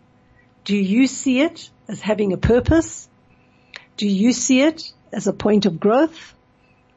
Do 0.65 0.77
you 0.77 1.07
see 1.07 1.41
it 1.41 1.71
as 1.89 2.01
having 2.01 2.33
a 2.33 2.37
purpose? 2.37 3.09
Do 3.97 4.07
you 4.07 4.35
see 4.35 4.61
it 4.61 4.93
as 5.11 5.27
a 5.27 5.33
point 5.33 5.65
of 5.65 5.81
growth? 5.81 6.35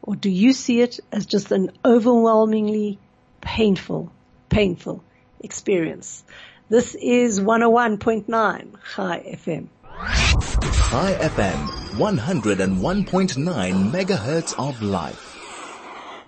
Or 0.02 0.16
do 0.16 0.30
you 0.30 0.52
see 0.52 0.82
it 0.82 1.00
as 1.12 1.26
just 1.26 1.52
an 1.52 1.72
overwhelmingly 1.86 3.00
painful, 3.40 4.12
painful 4.50 5.04
experience? 5.40 6.24
This 6.68 6.96
is 6.96 7.40
101.9 7.40 8.28
Chai 8.96 9.38
FM. 9.38 9.68
Chai 10.90 11.14
FM, 11.14 11.68
101.9 11.96 13.92
megahertz 13.92 14.60
of 14.60 14.82
life. 14.82 15.38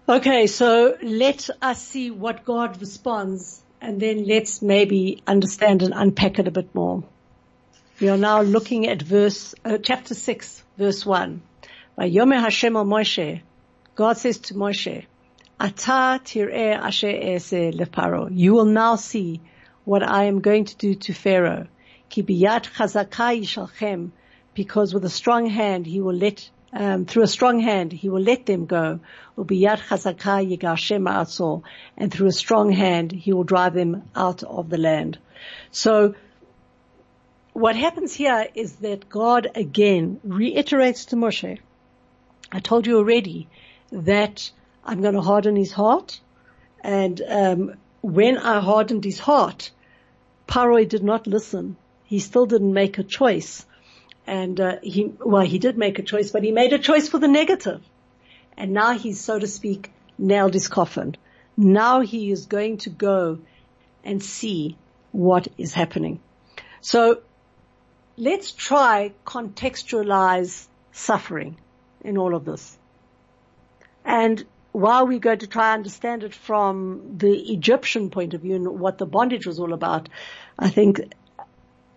Okay, 0.08 0.48
so 0.48 0.98
let 1.02 1.50
us 1.62 1.82
see 1.82 2.12
what 2.12 2.46
God 2.46 2.80
responds 2.80 3.62
and 3.82 4.00
then 4.00 4.26
let's 4.26 4.62
maybe 4.62 5.22
understand 5.28 5.82
and 5.82 5.94
unpack 5.94 6.40
it 6.40 6.48
a 6.48 6.52
bit 6.52 6.74
more. 6.74 7.04
We 8.02 8.10
are 8.10 8.18
now 8.18 8.42
looking 8.42 8.88
at 8.88 9.00
verse, 9.00 9.54
uh, 9.64 9.78
chapter 9.78 10.16
6, 10.16 10.64
verse 10.76 11.06
1. 11.06 11.40
Yomer 12.00 12.42
Hashem 12.42 12.76
al 12.76 12.84
Moshe, 12.84 13.42
God 13.94 14.18
says 14.18 14.40
to 14.40 14.56
Moshe, 14.56 15.06
Ata 15.60 16.20
tir'eh 16.26 16.80
asher 16.80 17.10
ese 17.10 17.76
leparo. 17.76 18.28
You 18.32 18.54
will 18.54 18.66
now 18.66 18.96
see 18.96 19.40
what 19.86 20.02
I 20.02 20.24
am 20.24 20.42
going 20.42 20.66
to 20.66 20.76
do 20.78 20.96
to 20.96 21.14
Pharaoh. 21.14 21.68
Ki 22.10 22.24
biyat 22.24 22.72
yishalchem. 22.72 24.10
Because 24.56 24.96
with 24.96 25.06
a 25.06 25.10
strong 25.10 25.46
hand 25.46 25.86
he 25.86 26.02
will 26.02 26.16
let, 26.16 26.50
um, 26.74 27.06
through 27.06 27.22
a 27.22 27.28
strong 27.28 27.60
hand 27.60 27.92
he 27.92 28.10
will 28.10 28.24
let 28.24 28.48
them 28.48 28.66
go. 28.66 29.00
Ubiyat 29.38 29.78
yigashem 30.58 31.64
And 31.98 32.12
through 32.12 32.28
a 32.30 32.32
strong 32.32 32.72
hand 32.72 33.12
he 33.12 33.32
will 33.32 33.44
drive 33.44 33.76
them 33.76 34.10
out 34.16 34.42
of 34.42 34.72
the 34.72 34.80
land. 34.80 35.20
So, 35.70 36.16
what 37.54 37.76
happens 37.76 38.14
here 38.14 38.48
is 38.56 38.78
that 38.78 39.10
God 39.10 39.52
again 39.56 40.20
reiterates 40.24 41.06
to 41.06 41.16
Moshe, 41.16 41.60
I 42.52 42.60
told 42.60 42.88
you 42.88 42.98
already 42.98 43.48
that 43.92 44.52
I'm 44.86 45.02
going 45.02 45.16
to 45.16 45.22
harden 45.22 45.56
his 45.56 45.72
heart. 45.72 46.20
And 46.82 47.22
um, 47.28 47.74
when 48.02 48.38
I 48.38 48.60
hardened 48.60 49.04
his 49.04 49.20
heart, 49.20 49.72
Paroi 50.48 50.88
did 50.88 51.04
not 51.04 51.28
listen. 51.28 51.78
He 52.06 52.20
still 52.20 52.46
didn't 52.46 52.74
make 52.74 52.98
a 52.98 53.04
choice. 53.04 53.66
And 54.26 54.60
uh, 54.60 54.78
he, 54.82 55.14
well, 55.20 55.46
he 55.46 55.60
did 55.60 55.78
make 55.78 56.00
a 56.00 56.04
choice, 56.04 56.32
but 56.32 56.44
he 56.44 56.52
made 56.52 56.74
a 56.74 56.80
choice 56.80 57.10
for 57.10 57.20
the 57.20 57.28
negative. 57.28 57.82
And 58.58 58.72
now 58.74 58.98
he's, 58.98 59.20
so 59.20 59.40
to 59.40 59.48
speak, 59.48 59.92
nailed 60.18 60.54
his 60.54 60.68
coffin. 60.68 61.16
Now 61.58 62.02
he 62.02 62.32
is 62.32 62.46
going 62.46 62.78
to 62.80 62.90
go 62.90 63.40
and 64.04 64.24
see 64.24 64.78
what 65.12 65.48
is 65.58 65.74
happening. 65.74 66.20
So 66.82 67.22
let's 68.18 68.52
try 68.52 69.14
contextualize 69.26 70.68
suffering 70.92 71.58
in 72.02 72.18
all 72.18 72.36
of 72.36 72.46
this. 72.46 72.78
And 74.04 74.44
while 74.72 75.06
we're 75.06 75.20
going 75.20 75.40
to 75.40 75.48
try 75.48 75.74
and 75.74 75.80
understand 75.80 76.24
it 76.24 76.34
from 76.34 77.18
the 77.18 77.34
Egyptian 77.54 78.10
point 78.10 78.34
of 78.34 78.42
view 78.42 78.56
and 78.56 78.80
what 78.80 78.98
the 78.98 79.06
bondage 79.06 79.46
was 79.46 79.60
all 79.60 79.74
about, 79.74 80.10
I 80.58 80.70
think, 80.70 81.02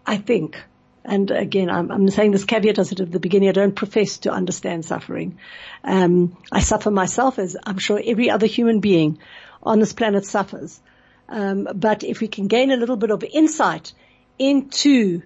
I 0.06 0.16
think, 0.16 0.62
and 1.04 1.30
again, 1.30 1.70
I'm, 1.70 1.90
I'm 1.90 2.08
saying 2.08 2.32
this 2.32 2.44
caveat 2.44 2.78
as 2.78 2.92
at 2.92 3.10
the 3.10 3.20
beginning, 3.20 3.48
I 3.48 3.52
don't 3.52 3.76
profess 3.76 4.18
to 4.18 4.32
understand 4.32 4.84
suffering. 4.84 5.38
Um, 5.84 6.36
I 6.50 6.60
suffer 6.60 6.90
myself 6.90 7.38
as 7.38 7.56
I'm 7.64 7.78
sure 7.78 8.00
every 8.02 8.30
other 8.30 8.46
human 8.46 8.80
being 8.80 9.18
on 9.62 9.80
this 9.80 9.92
planet 9.92 10.24
suffers. 10.24 10.80
Um, 11.28 11.68
but 11.74 12.02
if 12.04 12.20
we 12.20 12.28
can 12.28 12.48
gain 12.48 12.70
a 12.70 12.76
little 12.76 12.96
bit 12.96 13.10
of 13.10 13.22
insight 13.22 13.92
into 14.38 15.22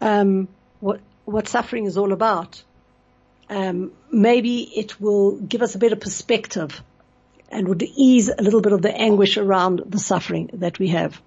um, 0.00 0.48
what 0.80 1.00
what 1.24 1.48
suffering 1.48 1.84
is 1.84 1.98
all 1.98 2.12
about, 2.12 2.62
um, 3.50 3.92
maybe 4.10 4.62
it 4.62 4.98
will 5.00 5.36
give 5.36 5.60
us 5.60 5.74
a 5.74 5.78
better 5.78 5.96
perspective 5.96 6.82
and 7.50 7.68
would 7.68 7.82
ease 7.82 8.28
a 8.30 8.42
little 8.42 8.62
bit 8.62 8.72
of 8.72 8.82
the 8.82 8.94
anguish 8.94 9.36
around 9.36 9.82
the 9.86 9.98
suffering 9.98 10.48
that 10.54 10.78
we 10.78 10.88
have. 10.88 11.20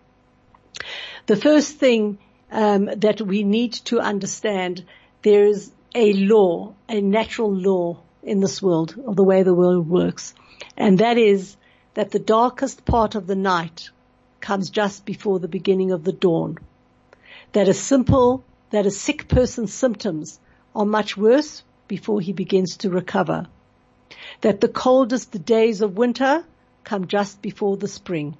The 1.27 1.35
first 1.35 1.77
thing 1.77 2.17
um, 2.51 2.85
that 2.97 3.21
we 3.21 3.43
need 3.43 3.73
to 3.85 3.99
understand, 3.99 4.83
there 5.21 5.45
is 5.45 5.71
a 5.93 6.13
law, 6.13 6.73
a 6.89 6.99
natural 7.01 7.53
law 7.53 7.99
in 8.23 8.39
this 8.39 8.61
world 8.61 8.95
of 9.05 9.15
the 9.15 9.23
way 9.23 9.43
the 9.43 9.53
world 9.53 9.87
works, 9.87 10.33
and 10.77 10.99
that 10.99 11.17
is 11.17 11.55
that 11.93 12.11
the 12.11 12.19
darkest 12.19 12.85
part 12.85 13.15
of 13.15 13.27
the 13.27 13.35
night 13.35 13.89
comes 14.39 14.69
just 14.69 15.05
before 15.05 15.39
the 15.39 15.47
beginning 15.47 15.91
of 15.91 16.03
the 16.03 16.11
dawn. 16.11 16.57
That 17.53 17.67
a 17.67 17.73
simple, 17.73 18.43
that 18.71 18.85
a 18.85 18.91
sick 18.91 19.27
person's 19.27 19.73
symptoms 19.73 20.39
are 20.75 20.85
much 20.85 21.15
worse 21.15 21.63
before 21.87 22.21
he 22.21 22.33
begins 22.33 22.77
to 22.77 22.89
recover. 22.89 23.47
That 24.41 24.61
the 24.61 24.67
coldest 24.67 25.45
days 25.45 25.81
of 25.81 25.97
winter 25.97 26.43
come 26.83 27.07
just 27.07 27.41
before 27.41 27.77
the 27.77 27.87
spring. 27.87 28.37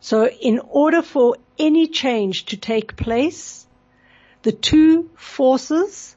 So 0.00 0.28
in 0.28 0.60
order 0.68 1.02
for 1.02 1.36
any 1.58 1.88
change 1.88 2.46
to 2.46 2.56
take 2.56 2.96
place, 2.96 3.66
the 4.42 4.52
two 4.52 5.10
forces 5.16 6.16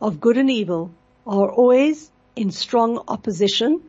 of 0.00 0.20
good 0.20 0.36
and 0.36 0.50
evil 0.50 0.92
are 1.26 1.50
always 1.50 2.10
in 2.36 2.50
strong 2.50 3.02
opposition 3.08 3.82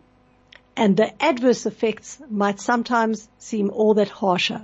and 0.76 0.98
the 0.98 1.24
adverse 1.24 1.66
effects 1.66 2.22
might 2.30 2.60
sometimes 2.60 3.30
seem 3.38 3.70
all 3.70 3.94
that 3.96 4.10
harsher. 4.10 4.64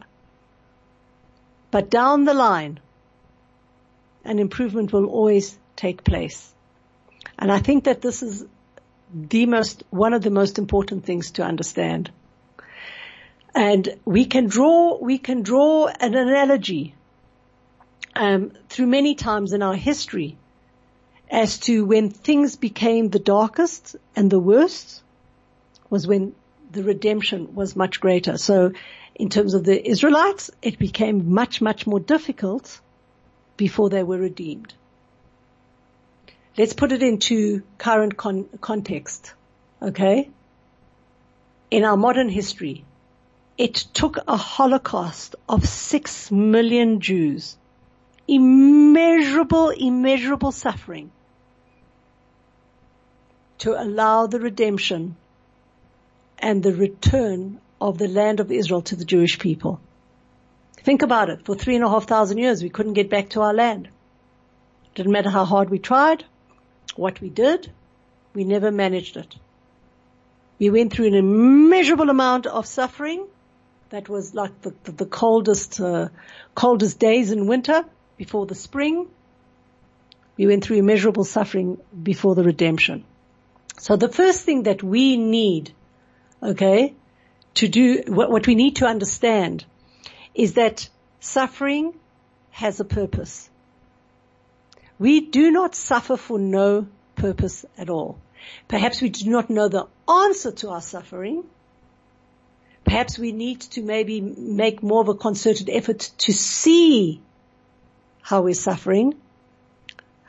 But 1.70 1.90
down 1.90 2.26
the 2.26 2.34
line, 2.34 2.80
an 4.28 4.40
improvement 4.40 4.94
will 4.94 5.06
always 5.06 5.58
take 5.76 6.04
place. 6.04 6.54
And 7.40 7.52
I 7.52 7.60
think 7.60 7.86
that 7.86 8.02
this 8.02 8.22
is 8.22 8.46
the 9.14 9.46
most, 9.46 9.84
one 9.90 10.14
of 10.14 10.22
the 10.22 10.30
most 10.30 10.60
important 10.60 11.06
things 11.06 11.32
to 11.32 11.44
understand. 11.44 12.12
And 13.56 13.98
we 14.06 14.26
can 14.26 14.48
draw, 14.48 14.98
we 14.98 15.18
can 15.18 15.42
draw 15.42 15.88
an 15.88 16.14
analogy, 16.16 16.94
um, 18.16 18.52
through 18.70 18.88
many 18.88 19.16
times 19.16 19.54
in 19.54 19.62
our 19.62 19.76
history 19.76 20.38
as 21.30 21.60
to 21.60 21.86
when 21.86 22.10
things 22.10 22.56
became 22.56 23.10
the 23.10 23.20
darkest 23.20 23.96
and 24.16 24.30
the 24.32 24.40
worst 24.40 25.04
was 25.90 26.08
when 26.08 26.34
the 26.72 26.84
redemption 26.84 27.56
was 27.56 27.76
much 27.76 28.00
greater. 28.00 28.38
So 28.38 28.74
in 29.16 29.30
terms 29.30 29.54
of 29.54 29.64
the 29.64 29.90
Israelites, 29.90 30.52
it 30.62 30.80
became 30.80 31.34
much, 31.34 31.62
much 31.62 31.88
more 31.88 32.00
difficult 32.00 32.80
before 33.58 33.90
they 33.90 34.04
were 34.04 34.18
redeemed. 34.18 34.74
Let's 36.58 36.74
put 36.74 36.92
it 36.92 37.04
into 37.04 37.64
current 37.78 38.18
con- 38.18 38.50
context. 38.62 39.34
Okay? 39.82 40.30
In 41.70 41.84
our 41.84 41.98
modern 41.98 42.30
history, 42.30 42.86
it 43.58 43.76
took 43.76 44.18
a 44.28 44.38
holocaust 44.38 45.36
of 45.50 45.68
six 45.68 46.32
million 46.32 47.00
Jews, 47.00 47.58
immeasurable, 48.28 49.70
immeasurable 49.70 50.52
suffering 50.52 51.12
to 53.60 53.82
allow 53.82 54.28
the 54.28 54.40
redemption 54.40 55.16
and 56.40 56.62
the 56.62 56.74
return 56.74 57.60
of 57.82 57.98
the 57.98 58.08
land 58.08 58.40
of 58.40 58.52
Israel 58.52 58.82
to 58.84 58.96
the 58.96 59.06
Jewish 59.06 59.40
people. 59.40 59.80
Think 60.84 61.02
about 61.02 61.30
it. 61.30 61.46
For 61.46 61.56
three 61.56 61.76
and 61.76 61.84
a 61.84 61.90
half 61.90 62.06
thousand 62.06 62.38
years, 62.38 62.64
we 62.64 62.70
couldn't 62.70 62.94
get 62.94 63.10
back 63.10 63.30
to 63.30 63.42
our 63.42 63.54
land. 63.54 63.90
Didn't 64.96 65.12
matter 65.12 65.30
how 65.30 65.46
hard 65.46 65.70
we 65.70 65.80
tried 65.80 66.24
what 66.98 67.22
we 67.22 67.30
did, 67.30 67.72
we 68.34 68.44
never 68.44 68.72
managed 68.72 69.18
it. 69.18 69.36
We 70.60 70.70
went 70.70 70.92
through 70.92 71.08
an 71.08 71.14
immeasurable 71.14 72.10
amount 72.10 72.48
of 72.48 72.66
suffering. 72.66 73.28
That 73.90 74.10
was 74.10 74.34
like 74.34 74.62
the, 74.62 74.74
the, 74.84 74.92
the 74.92 75.06
coldest, 75.06 75.80
uh, 75.80 76.10
coldest 76.56 77.00
days 77.00 77.32
in 77.32 77.48
winter 77.48 77.86
before 78.18 78.46
the 78.46 78.56
spring. 78.56 79.08
We 80.36 80.48
went 80.48 80.66
through 80.66 80.78
immeasurable 80.78 81.24
suffering 81.24 81.78
before 82.04 82.36
the 82.36 82.44
redemption. 82.44 83.06
So 83.78 83.96
the 83.96 84.10
first 84.10 84.44
thing 84.44 84.64
that 84.64 84.82
we 84.84 85.16
need, 85.16 85.72
okay, 86.42 86.96
to 87.56 87.68
do, 87.68 88.04
what, 88.08 88.32
what 88.32 88.48
we 88.48 88.56
need 88.56 88.78
to 88.78 88.88
understand 88.88 89.66
is 90.38 90.54
that 90.54 90.90
suffering 91.20 91.94
has 92.52 92.80
a 92.80 92.86
purpose. 92.86 93.50
We 95.00 95.20
do 95.22 95.52
not 95.52 95.76
suffer 95.76 96.18
for 96.18 96.40
no 96.40 96.88
purpose 97.16 97.66
at 97.78 97.90
all. 97.90 98.18
Perhaps 98.68 99.02
we 99.02 99.10
do 99.10 99.30
not 99.30 99.50
know 99.50 99.68
the 99.68 99.88
answer 100.08 100.52
to 100.52 100.70
our 100.70 100.82
suffering, 100.82 101.44
Perhaps 102.88 103.20
we 103.20 103.34
need 103.34 103.60
to 103.60 103.82
maybe 103.82 104.22
make 104.22 104.82
more 104.82 105.02
of 105.02 105.10
a 105.10 105.14
concerted 105.14 105.70
effort 105.70 106.10
to 106.20 106.32
see 106.32 107.22
how 108.22 108.44
we're 108.44 108.54
suffering. 108.54 109.14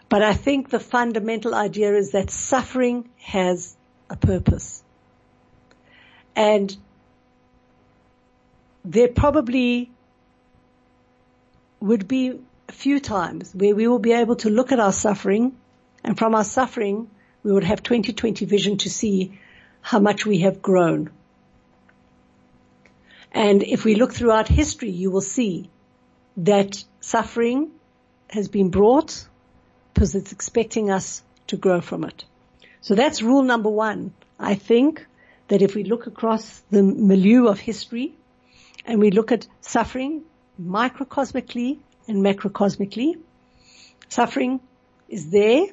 But 0.09 0.25
I 0.25 0.35
think 0.35 0.69
the 0.69 0.81
fundamental 0.81 1.55
idea 1.55 1.95
is 1.95 2.11
that 2.11 2.31
suffering 2.31 3.09
has 3.19 3.77
a 4.11 4.17
purpose. 4.17 4.83
And 6.35 6.77
there 8.85 9.07
probably 9.07 9.93
would 11.81 12.09
be 12.09 12.41
a 12.69 12.73
few 12.73 13.01
times 13.01 13.55
where 13.55 13.75
we 13.75 13.87
will 13.87 13.99
be 13.99 14.13
able 14.13 14.37
to 14.37 14.51
look 14.51 14.73
at 14.73 14.81
our 14.81 14.93
suffering 14.93 15.57
and 16.05 16.19
from 16.19 16.35
our 16.35 16.45
suffering 16.45 17.09
we 17.43 17.53
would 17.53 17.65
have 17.65 17.83
2020 17.83 18.45
vision 18.45 18.77
to 18.79 18.91
see 18.91 19.39
how 19.81 19.99
much 19.99 20.27
we 20.27 20.41
have 20.41 20.61
grown. 20.61 21.11
And 23.33 23.63
if 23.63 23.85
we 23.85 23.95
look 23.95 24.13
throughout 24.13 24.49
history, 24.49 24.91
you 24.91 25.11
will 25.11 25.21
see 25.21 25.71
that 26.39 26.83
suffering 27.01 27.71
has 28.29 28.49
been 28.49 28.71
brought 28.71 29.27
because 29.95 30.15
it's 30.15 30.33
expecting 30.33 30.91
us 30.91 31.23
to 31.49 31.57
grow 31.57 31.81
from 31.81 32.05
it. 32.05 32.25
So 32.81 32.95
that's 32.95 33.23
rule 33.23 33.43
number 33.43 33.71
one. 33.71 34.13
I 34.39 34.55
think 34.55 35.07
that 35.49 35.63
if 35.63 35.75
we 35.75 35.85
look 35.85 36.07
across 36.07 36.63
the 36.71 36.83
milieu 36.83 37.47
of 37.47 37.59
history 37.59 38.15
and 38.85 39.01
we 39.01 39.11
look 39.11 39.33
at 39.33 39.47
suffering 39.61 40.23
microcosmically 40.61 41.79
and 42.07 42.25
macrocosmically, 42.25 43.19
suffering 44.09 44.61
is 45.09 45.31
there 45.31 45.67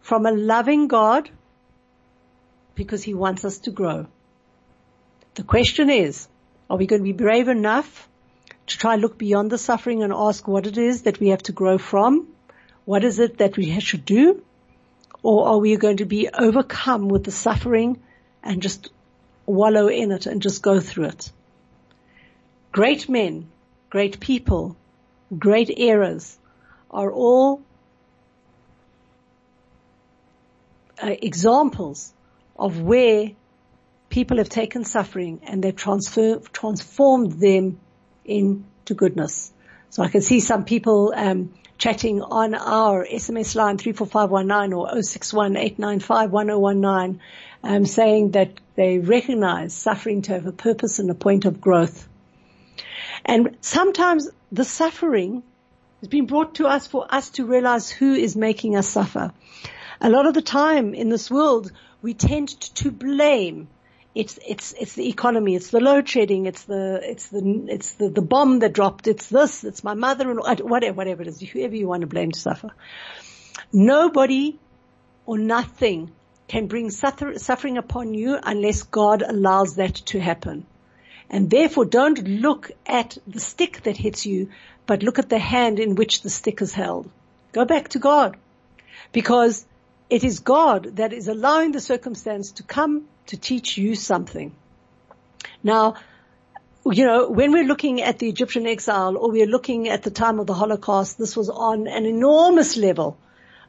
from 0.00 0.26
a 0.26 0.32
loving 0.32 0.88
God 0.88 1.30
because 2.74 3.02
he 3.02 3.14
wants 3.14 3.44
us 3.44 3.58
to 3.60 3.70
grow. 3.70 4.06
The 5.34 5.42
question 5.42 5.90
is, 5.90 6.28
are 6.68 6.76
we 6.76 6.86
going 6.86 7.00
to 7.00 7.04
be 7.04 7.12
brave 7.12 7.48
enough 7.48 8.08
to 8.66 8.78
try 8.78 8.94
and 8.94 9.02
look 9.02 9.18
beyond 9.18 9.50
the 9.50 9.58
suffering 9.58 10.02
and 10.02 10.12
ask 10.12 10.46
what 10.46 10.66
it 10.66 10.78
is 10.78 11.02
that 11.02 11.20
we 11.20 11.28
have 11.28 11.42
to 11.44 11.52
grow 11.52 11.78
from? 11.78 12.28
What 12.84 13.04
is 13.04 13.18
it 13.18 13.38
that 13.38 13.56
we 13.56 13.78
should 13.80 14.04
do? 14.04 14.42
Or 15.22 15.48
are 15.48 15.58
we 15.58 15.76
going 15.76 15.98
to 15.98 16.04
be 16.04 16.28
overcome 16.28 17.08
with 17.08 17.24
the 17.24 17.32
suffering 17.32 18.00
and 18.42 18.62
just 18.62 18.90
wallow 19.46 19.88
in 19.88 20.12
it 20.12 20.26
and 20.26 20.42
just 20.42 20.62
go 20.62 20.80
through 20.80 21.06
it? 21.06 21.32
Great 22.72 23.08
men, 23.08 23.48
great 23.94 24.18
people, 24.18 24.76
great 25.38 25.70
eras 25.70 26.36
are 26.90 27.12
all 27.12 27.62
uh, 31.00 31.14
examples 31.22 32.12
of 32.58 32.80
where 32.80 33.30
people 34.08 34.38
have 34.38 34.48
taken 34.48 34.84
suffering 34.84 35.38
and 35.44 35.62
they've 35.62 35.76
transfer, 35.76 36.40
transformed 36.52 37.34
them 37.34 37.78
into 38.24 38.94
goodness. 38.96 39.52
So 39.90 40.02
I 40.02 40.08
can 40.08 40.22
see 40.22 40.40
some 40.40 40.64
people 40.64 41.12
um, 41.14 41.54
chatting 41.78 42.20
on 42.20 42.56
our 42.56 43.06
SMS 43.06 43.54
line 43.54 43.78
34519 43.78 44.72
or 44.72 44.88
0618951019 44.94 47.20
um, 47.62 47.86
saying 47.86 48.32
that 48.32 48.58
they 48.74 48.98
recognize 48.98 49.72
suffering 49.72 50.22
to 50.22 50.32
have 50.32 50.46
a 50.46 50.52
purpose 50.52 50.98
and 50.98 51.08
a 51.10 51.14
point 51.14 51.44
of 51.44 51.60
growth. 51.60 52.08
And 53.24 53.56
sometimes 53.60 54.28
the 54.52 54.64
suffering 54.64 55.42
has 56.00 56.08
been 56.08 56.26
brought 56.26 56.56
to 56.56 56.66
us 56.66 56.86
for 56.86 57.06
us 57.08 57.30
to 57.30 57.46
realize 57.46 57.90
who 57.90 58.12
is 58.12 58.36
making 58.36 58.76
us 58.76 58.88
suffer. 58.88 59.32
A 60.00 60.10
lot 60.10 60.26
of 60.26 60.34
the 60.34 60.42
time 60.42 60.94
in 60.94 61.08
this 61.08 61.30
world, 61.30 61.72
we 62.02 62.12
tend 62.14 62.48
to 62.48 62.90
blame. 62.90 63.68
It's, 64.14 64.38
it's, 64.46 64.74
it's 64.78 64.92
the 64.92 65.08
economy, 65.08 65.56
it's 65.56 65.70
the 65.70 65.80
load 65.80 66.08
shedding, 66.08 66.46
it's 66.46 66.64
the, 66.64 67.00
it's 67.02 67.28
the, 67.28 67.66
it's 67.68 67.94
the, 67.94 68.10
the 68.10 68.22
bomb 68.22 68.60
that 68.60 68.72
dropped, 68.72 69.08
it's 69.08 69.28
this, 69.28 69.64
it's 69.64 69.82
my 69.82 69.94
mother 69.94 70.30
and 70.30 70.38
whatever, 70.38 70.92
whatever 70.92 71.22
it 71.22 71.28
is, 71.28 71.40
whoever 71.40 71.74
you 71.74 71.88
want 71.88 72.02
to 72.02 72.06
blame 72.06 72.30
to 72.30 72.38
suffer. 72.38 72.70
Nobody 73.72 74.58
or 75.26 75.38
nothing 75.38 76.12
can 76.46 76.66
bring 76.66 76.90
suffer, 76.90 77.38
suffering 77.38 77.78
upon 77.78 78.14
you 78.14 78.38
unless 78.40 78.82
God 78.82 79.22
allows 79.22 79.76
that 79.76 79.94
to 79.94 80.20
happen. 80.20 80.66
And 81.30 81.50
therefore 81.50 81.84
don't 81.84 82.26
look 82.26 82.70
at 82.86 83.16
the 83.26 83.40
stick 83.40 83.82
that 83.84 83.96
hits 83.96 84.26
you, 84.26 84.50
but 84.86 85.02
look 85.02 85.18
at 85.18 85.28
the 85.28 85.38
hand 85.38 85.80
in 85.80 85.94
which 85.94 86.22
the 86.22 86.30
stick 86.30 86.60
is 86.62 86.72
held. 86.72 87.10
Go 87.52 87.64
back 87.64 87.88
to 87.90 87.98
God. 87.98 88.36
Because 89.12 89.64
it 90.10 90.24
is 90.24 90.40
God 90.40 90.96
that 90.96 91.12
is 91.12 91.28
allowing 91.28 91.72
the 91.72 91.80
circumstance 91.80 92.52
to 92.52 92.62
come 92.62 93.06
to 93.26 93.36
teach 93.36 93.78
you 93.78 93.94
something. 93.94 94.54
Now, 95.62 95.94
you 96.84 97.06
know, 97.06 97.30
when 97.30 97.52
we're 97.52 97.64
looking 97.64 98.02
at 98.02 98.18
the 98.18 98.28
Egyptian 98.28 98.66
exile 98.66 99.16
or 99.16 99.30
we're 99.30 99.46
looking 99.46 99.88
at 99.88 100.02
the 100.02 100.10
time 100.10 100.38
of 100.38 100.46
the 100.46 100.54
Holocaust, 100.54 101.18
this 101.18 101.36
was 101.36 101.48
on 101.48 101.86
an 101.88 102.04
enormous 102.04 102.76
level. 102.76 103.16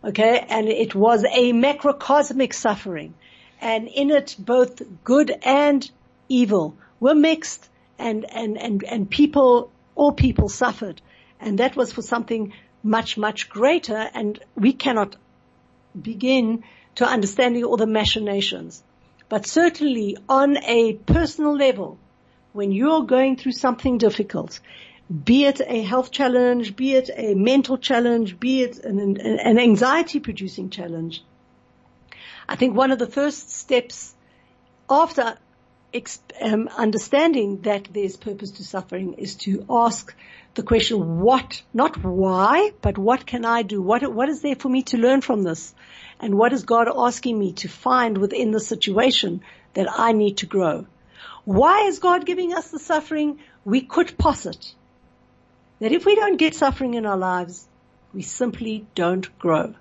Okay. 0.04 0.46
And 0.50 0.68
it 0.68 0.94
was 0.94 1.24
a 1.24 1.54
macrocosmic 1.54 2.54
suffering 2.54 3.13
and 3.62 3.88
in 3.88 4.12
it 4.12 4.36
both 4.38 4.82
good 5.04 5.32
and 5.44 5.89
evil 6.30 6.76
were 7.06 7.13
mixed 7.13 7.70
and, 8.00 8.26
and, 8.26 8.58
and, 8.58 8.84
and 8.84 9.08
people, 9.08 9.72
all 9.94 10.12
people 10.12 10.50
suffered. 10.50 11.00
And 11.39 11.60
that 11.60 11.76
was 11.76 11.94
for 11.94 12.02
something 12.02 12.54
much, 12.82 13.15
much 13.15 13.48
greater 13.48 14.10
and 14.15 14.39
we 14.56 14.74
cannot 14.74 15.15
begin 16.10 16.63
to 16.96 17.06
understanding 17.06 17.63
all 17.63 17.78
the 17.78 17.86
machinations. 17.86 18.82
But 19.30 19.46
certainly 19.46 20.18
on 20.28 20.58
a 20.58 20.94
personal 20.94 21.56
level, 21.56 22.00
when 22.54 22.72
you're 22.72 23.04
going 23.04 23.38
through 23.38 23.52
something 23.52 24.00
difficult, 24.00 24.60
be 25.32 25.46
it 25.46 25.62
a 25.62 25.84
health 25.84 26.10
challenge, 26.10 26.76
be 26.76 26.96
it 26.96 27.12
a 27.15 27.36
mental 27.36 27.78
challenge, 27.78 28.39
be 28.39 28.63
it 28.63 28.84
an, 28.84 29.18
an 29.22 29.60
anxiety 29.60 30.20
producing 30.20 30.72
challenge, 30.72 31.24
I 32.50 32.56
think 32.56 32.76
one 32.76 32.91
of 32.91 32.98
the 32.98 33.08
first 33.20 33.52
steps 33.52 34.15
after 34.89 35.38
um, 36.41 36.67
understanding 36.75 37.62
that 37.62 37.88
there's 37.93 38.17
purpose 38.17 38.51
to 38.51 38.63
suffering 38.63 39.13
is 39.13 39.36
to 39.36 39.65
ask 39.69 40.13
the 40.55 40.63
question, 40.63 41.19
what, 41.19 41.62
not 41.73 42.03
why, 42.03 42.71
but 42.81 42.97
what 42.97 43.25
can 43.25 43.45
I 43.45 43.62
do? 43.62 43.81
What, 43.81 44.10
what 44.12 44.29
is 44.29 44.41
there 44.41 44.55
for 44.55 44.69
me 44.69 44.84
to 44.84 44.97
learn 44.97 45.21
from 45.21 45.43
this? 45.43 45.73
And 46.19 46.36
what 46.36 46.53
is 46.53 46.63
God 46.63 46.88
asking 46.95 47.38
me 47.38 47.53
to 47.53 47.67
find 47.67 48.17
within 48.17 48.51
the 48.51 48.60
situation 48.60 49.41
that 49.73 49.88
I 49.91 50.13
need 50.13 50.38
to 50.38 50.45
grow? 50.45 50.88
Why 51.43 51.88
is 51.88 51.99
God 51.99 52.25
giving 52.25 52.53
us 52.53 52.71
the 52.71 52.79
suffering? 52.79 53.39
We 53.63 53.81
could 53.81 54.17
posit 54.17 54.73
that 55.79 55.91
if 55.91 56.05
we 56.05 56.15
don't 56.15 56.38
get 56.38 56.55
suffering 56.55 56.93
in 56.93 57.05
our 57.05 57.17
lives, 57.17 57.67
we 58.13 58.21
simply 58.21 58.88
don't 58.95 59.38
grow. 59.38 59.75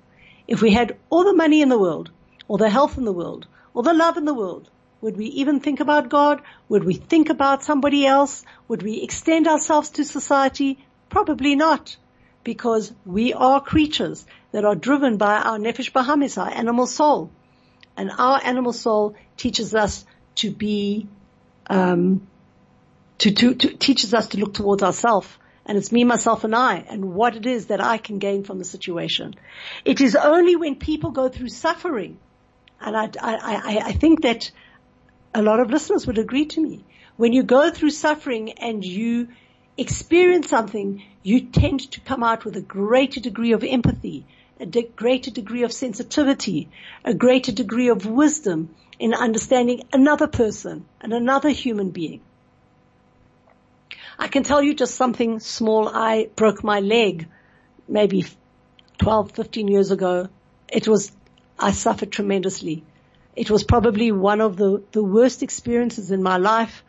If 0.47 0.61
we 0.61 0.73
had 0.73 0.97
all 1.09 1.25
the 1.25 1.33
money 1.35 1.63
in 1.63 1.69
the 1.69 1.79
world, 1.79 2.11
or 2.49 2.59
the 2.59 2.69
health 2.69 2.99
in 2.99 3.05
the 3.05 3.13
world, 3.13 3.47
or 3.73 3.83
the 3.83 3.95
love 3.95 4.17
in 4.17 4.25
the 4.25 4.35
world, 4.35 4.69
would 5.05 5.19
we 5.19 5.27
even 5.27 5.61
think 5.61 5.81
about 5.81 6.09
God? 6.09 6.41
Would 6.71 6.83
we 6.83 6.95
think 6.95 7.29
about 7.29 7.63
somebody 7.63 8.07
else? 8.07 8.43
Would 8.69 8.83
we 8.83 9.03
extend 9.03 9.47
ourselves 9.47 9.91
to 9.91 10.05
society? 10.05 10.79
Probably 11.11 11.57
not. 11.57 11.99
Because 12.43 12.91
we 13.05 13.35
are 13.35 13.61
creatures 13.61 14.25
that 14.53 14.65
are 14.65 14.75
driven 14.75 15.19
by 15.19 15.35
our 15.35 15.59
nefesh 15.59 15.93
bahamis, 15.93 16.39
our 16.39 16.51
animal 16.51 16.87
soul. 16.87 17.31
And 17.99 18.11
our 18.17 18.41
animal 18.43 18.73
soul 18.73 19.15
teaches 19.37 19.75
us 19.75 20.07
to 20.37 20.51
be, 20.51 21.07
um, 21.69 22.27
to, 23.19 23.31
to, 23.31 23.55
to 23.57 23.77
teaches 23.77 24.15
us 24.15 24.29
to 24.29 24.39
look 24.39 24.55
towards 24.55 24.83
ourselves 24.83 25.29
and 25.67 25.77
it's 25.77 25.93
me, 25.93 26.05
myself 26.05 26.45
and 26.45 26.57
I 26.57 26.77
and 26.77 27.13
what 27.13 27.37
it 27.37 27.45
is 27.45 27.67
that 27.67 27.83
I 27.83 27.99
can 27.99 28.19
gain 28.19 28.43
from 28.43 28.59
the 28.59 28.65
situation. 28.65 29.35
It 29.85 30.01
is 30.01 30.17
only 30.17 30.57
when 30.57 30.77
people 30.77 31.11
go 31.11 31.29
through 31.29 31.49
suffering 31.51 32.19
and 32.81 32.97
I, 32.97 33.11
I, 33.21 33.37
I, 33.39 33.79
I 33.89 33.93
think 33.93 34.23
that 34.23 34.51
a 35.35 35.43
lot 35.43 35.59
of 35.59 35.71
listeners 35.71 36.07
would 36.07 36.19
agree 36.19 36.47
to 36.47 36.61
me. 36.61 36.85
When 37.17 37.33
you 37.33 37.43
go 37.43 37.71
through 37.71 37.91
suffering 37.91 38.53
and 38.53 38.85
you 38.85 39.29
experience 39.77 40.49
something, 40.49 41.03
you 41.25 41.47
tend 41.47 41.91
to 41.93 42.01
come 42.01 42.23
out 42.23 42.45
with 42.45 42.57
a 42.57 42.61
greater 42.61 43.21
degree 43.21 43.53
of 43.53 43.65
empathy, 43.65 44.27
a 44.61 44.67
de- 44.67 44.83
greater 44.95 45.33
degree 45.33 45.65
of 45.65 45.73
sensitivity, 45.73 46.69
a 47.05 47.15
greater 47.15 47.51
degree 47.51 47.89
of 47.89 48.07
wisdom 48.07 48.75
in 49.01 49.13
understanding 49.13 49.83
another 49.93 50.29
person 50.29 50.85
and 51.01 51.13
another 51.13 51.51
human 51.51 51.91
being. 51.91 52.21
I 54.17 54.29
can 54.29 54.45
tell 54.45 54.63
you 54.63 54.75
just 54.75 54.95
something 54.95 55.41
small. 55.41 55.89
I 55.89 56.29
broke 56.37 56.63
my 56.63 56.79
leg 56.79 57.27
maybe 57.89 58.25
12, 58.99 59.33
15 59.33 59.67
years 59.67 59.91
ago. 59.91 60.29
It 60.69 60.87
was, 60.87 61.11
I 61.59 61.73
suffered 61.73 62.13
tremendously. 62.13 62.85
It 63.37 63.51
was 63.51 63.65
probably 63.65 64.13
one 64.13 64.41
of 64.41 64.57
the, 64.57 64.83
the 64.93 65.03
worst 65.03 65.43
experiences 65.43 66.11
in 66.11 66.23
my 66.23 66.37
life. 66.37 66.85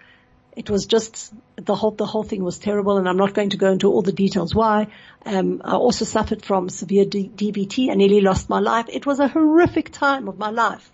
It 0.56 0.70
was 0.70 0.86
just 0.86 1.34
the 1.58 1.76
whole 1.76 1.92
the 1.92 2.06
whole 2.06 2.24
thing 2.24 2.44
was 2.44 2.60
terrible, 2.60 2.98
and 2.98 3.10
I'm 3.10 3.18
not 3.18 3.34
going 3.34 3.50
to 3.50 3.58
go 3.58 3.72
into 3.72 3.90
all 3.92 4.02
the 4.02 4.14
details 4.14 4.56
why. 4.56 4.88
Um, 5.26 5.62
I 5.66 5.74
also 5.74 6.06
suffered 6.06 6.46
from 6.46 6.70
severe 6.70 7.06
D- 7.06 7.30
DVT. 7.36 7.92
I 7.92 7.96
nearly 7.96 8.22
lost 8.22 8.48
my 8.48 8.60
life. 8.60 8.86
It 8.88 9.06
was 9.06 9.20
a 9.20 9.28
horrific 9.28 9.92
time 9.92 10.30
of 10.30 10.38
my 10.38 10.52
life. 10.52 10.90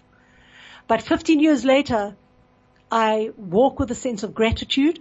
But 0.88 1.04
15 1.04 1.40
years 1.40 1.64
later, 1.64 2.16
I 2.92 3.32
walk 3.38 3.80
with 3.80 3.92
a 3.92 3.96
sense 3.96 4.24
of 4.24 4.34
gratitude. 4.34 5.00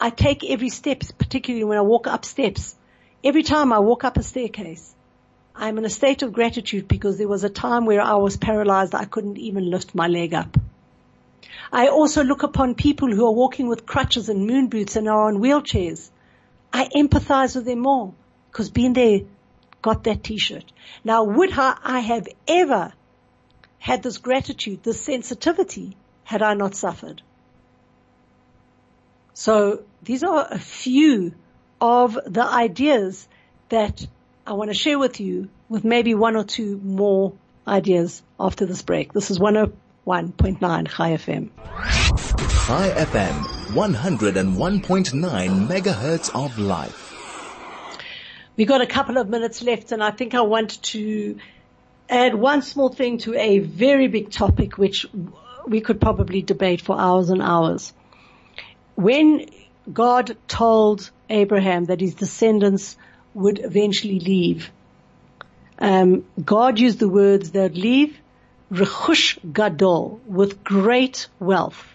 I 0.00 0.10
take 0.10 0.44
every 0.44 0.70
step, 0.70 1.02
particularly 1.16 1.64
when 1.64 1.78
I 1.78 1.82
walk 1.82 2.06
up 2.06 2.24
steps. 2.24 2.74
Every 3.22 3.42
time 3.42 3.72
I 3.72 3.78
walk 3.78 4.04
up 4.04 4.16
a 4.16 4.22
staircase, 4.22 4.94
I'm 5.60 5.76
in 5.76 5.84
a 5.84 5.90
state 5.90 6.22
of 6.22 6.32
gratitude 6.32 6.86
because 6.86 7.18
there 7.18 7.26
was 7.26 7.42
a 7.42 7.50
time 7.50 7.84
where 7.84 8.00
I 8.00 8.14
was 8.14 8.36
paralyzed. 8.36 8.94
I 8.94 9.06
couldn't 9.06 9.38
even 9.38 9.68
lift 9.68 9.92
my 9.92 10.06
leg 10.06 10.32
up. 10.32 10.56
I 11.72 11.88
also 11.88 12.22
look 12.22 12.44
upon 12.44 12.76
people 12.76 13.08
who 13.08 13.26
are 13.26 13.32
walking 13.32 13.66
with 13.66 13.84
crutches 13.84 14.28
and 14.28 14.46
moon 14.46 14.68
boots 14.68 14.94
and 14.94 15.08
are 15.08 15.26
on 15.26 15.38
wheelchairs. 15.38 16.10
I 16.72 16.88
empathize 16.94 17.56
with 17.56 17.64
them 17.64 17.80
more 17.80 18.14
because 18.50 18.70
being 18.70 18.92
there 18.92 19.22
got 19.82 20.04
that 20.04 20.22
t-shirt. 20.22 20.72
Now 21.02 21.24
would 21.24 21.52
I 21.52 21.98
have 21.98 22.28
ever 22.46 22.92
had 23.80 24.04
this 24.04 24.18
gratitude, 24.18 24.84
this 24.84 25.00
sensitivity 25.00 25.96
had 26.22 26.40
I 26.40 26.54
not 26.54 26.76
suffered? 26.76 27.22
So 29.34 29.82
these 30.02 30.22
are 30.22 30.46
a 30.50 30.58
few 30.58 31.34
of 31.80 32.18
the 32.26 32.44
ideas 32.44 33.28
that 33.70 34.06
I 34.48 34.54
want 34.54 34.70
to 34.70 34.74
share 34.74 34.98
with 34.98 35.20
you 35.20 35.50
with 35.68 35.84
maybe 35.84 36.14
one 36.14 36.34
or 36.34 36.42
two 36.42 36.78
more 36.78 37.34
ideas 37.66 38.22
after 38.40 38.64
this 38.64 38.80
break. 38.80 39.12
This 39.12 39.30
is 39.30 39.38
101.9 39.38 40.88
Chai 40.88 41.10
FM. 41.10 41.50
Chai 42.66 42.88
FM, 42.96 43.42
101.9 43.74 45.68
megahertz 45.68 46.30
of 46.34 46.58
life. 46.58 47.14
We 48.56 48.64
got 48.64 48.80
a 48.80 48.86
couple 48.86 49.18
of 49.18 49.28
minutes 49.28 49.62
left 49.62 49.92
and 49.92 50.02
I 50.02 50.12
think 50.12 50.34
I 50.34 50.40
want 50.40 50.82
to 50.84 51.36
add 52.08 52.34
one 52.34 52.62
small 52.62 52.88
thing 52.88 53.18
to 53.18 53.34
a 53.34 53.58
very 53.58 54.08
big 54.08 54.30
topic 54.30 54.78
which 54.78 55.04
we 55.66 55.82
could 55.82 56.00
probably 56.00 56.40
debate 56.40 56.80
for 56.80 56.98
hours 56.98 57.28
and 57.28 57.42
hours. 57.42 57.92
When 58.94 59.44
God 59.92 60.38
told 60.48 61.10
Abraham 61.28 61.84
that 61.84 62.00
his 62.00 62.14
descendants 62.14 62.96
would 63.38 63.58
eventually 63.64 64.18
leave. 64.18 64.70
Um, 65.78 66.24
God 66.44 66.78
used 66.78 66.98
the 66.98 67.08
words 67.08 67.52
that 67.52 67.74
leave 67.74 68.18
rechush 68.70 69.38
gadol 69.52 70.20
with 70.26 70.62
great 70.62 71.28
wealth. 71.38 71.94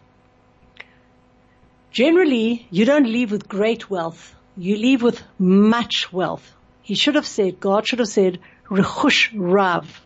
Generally, 1.92 2.66
you 2.72 2.86
don't 2.86 3.06
leave 3.06 3.32
with 3.32 3.48
great 3.48 3.90
wealth. 3.90 4.34
You 4.58 4.78
leave 4.78 5.04
with 5.04 5.22
much 5.38 6.12
wealth. 6.12 6.56
He 6.82 6.96
should 6.96 7.16
have 7.16 7.28
said, 7.28 7.60
God 7.60 7.86
should 7.88 8.00
have 8.00 8.08
said, 8.08 8.40
rechush 8.70 9.30
rav, 9.36 10.02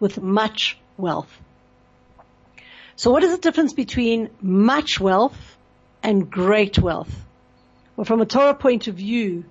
with 0.00 0.20
much 0.20 0.76
wealth. 0.96 1.32
So 2.96 3.10
what 3.10 3.24
is 3.24 3.30
the 3.30 3.38
difference 3.38 3.72
between 3.72 4.28
much 4.42 5.00
wealth 5.00 5.56
and 6.02 6.30
great 6.30 6.78
wealth? 6.78 7.14
Well, 7.96 8.04
from 8.04 8.20
a 8.20 8.26
Torah 8.26 8.54
point 8.54 8.88
of 8.88 8.96
view, 8.96 9.44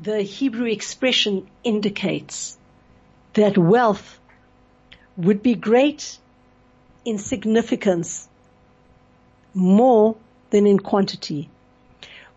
the 0.00 0.22
Hebrew 0.22 0.66
expression 0.66 1.46
indicates 1.64 2.56
that 3.34 3.56
wealth 3.58 4.18
would 5.16 5.42
be 5.42 5.54
great 5.54 6.18
in 7.04 7.18
significance 7.18 8.28
more 9.54 10.16
than 10.50 10.66
in 10.66 10.78
quantity. 10.78 11.48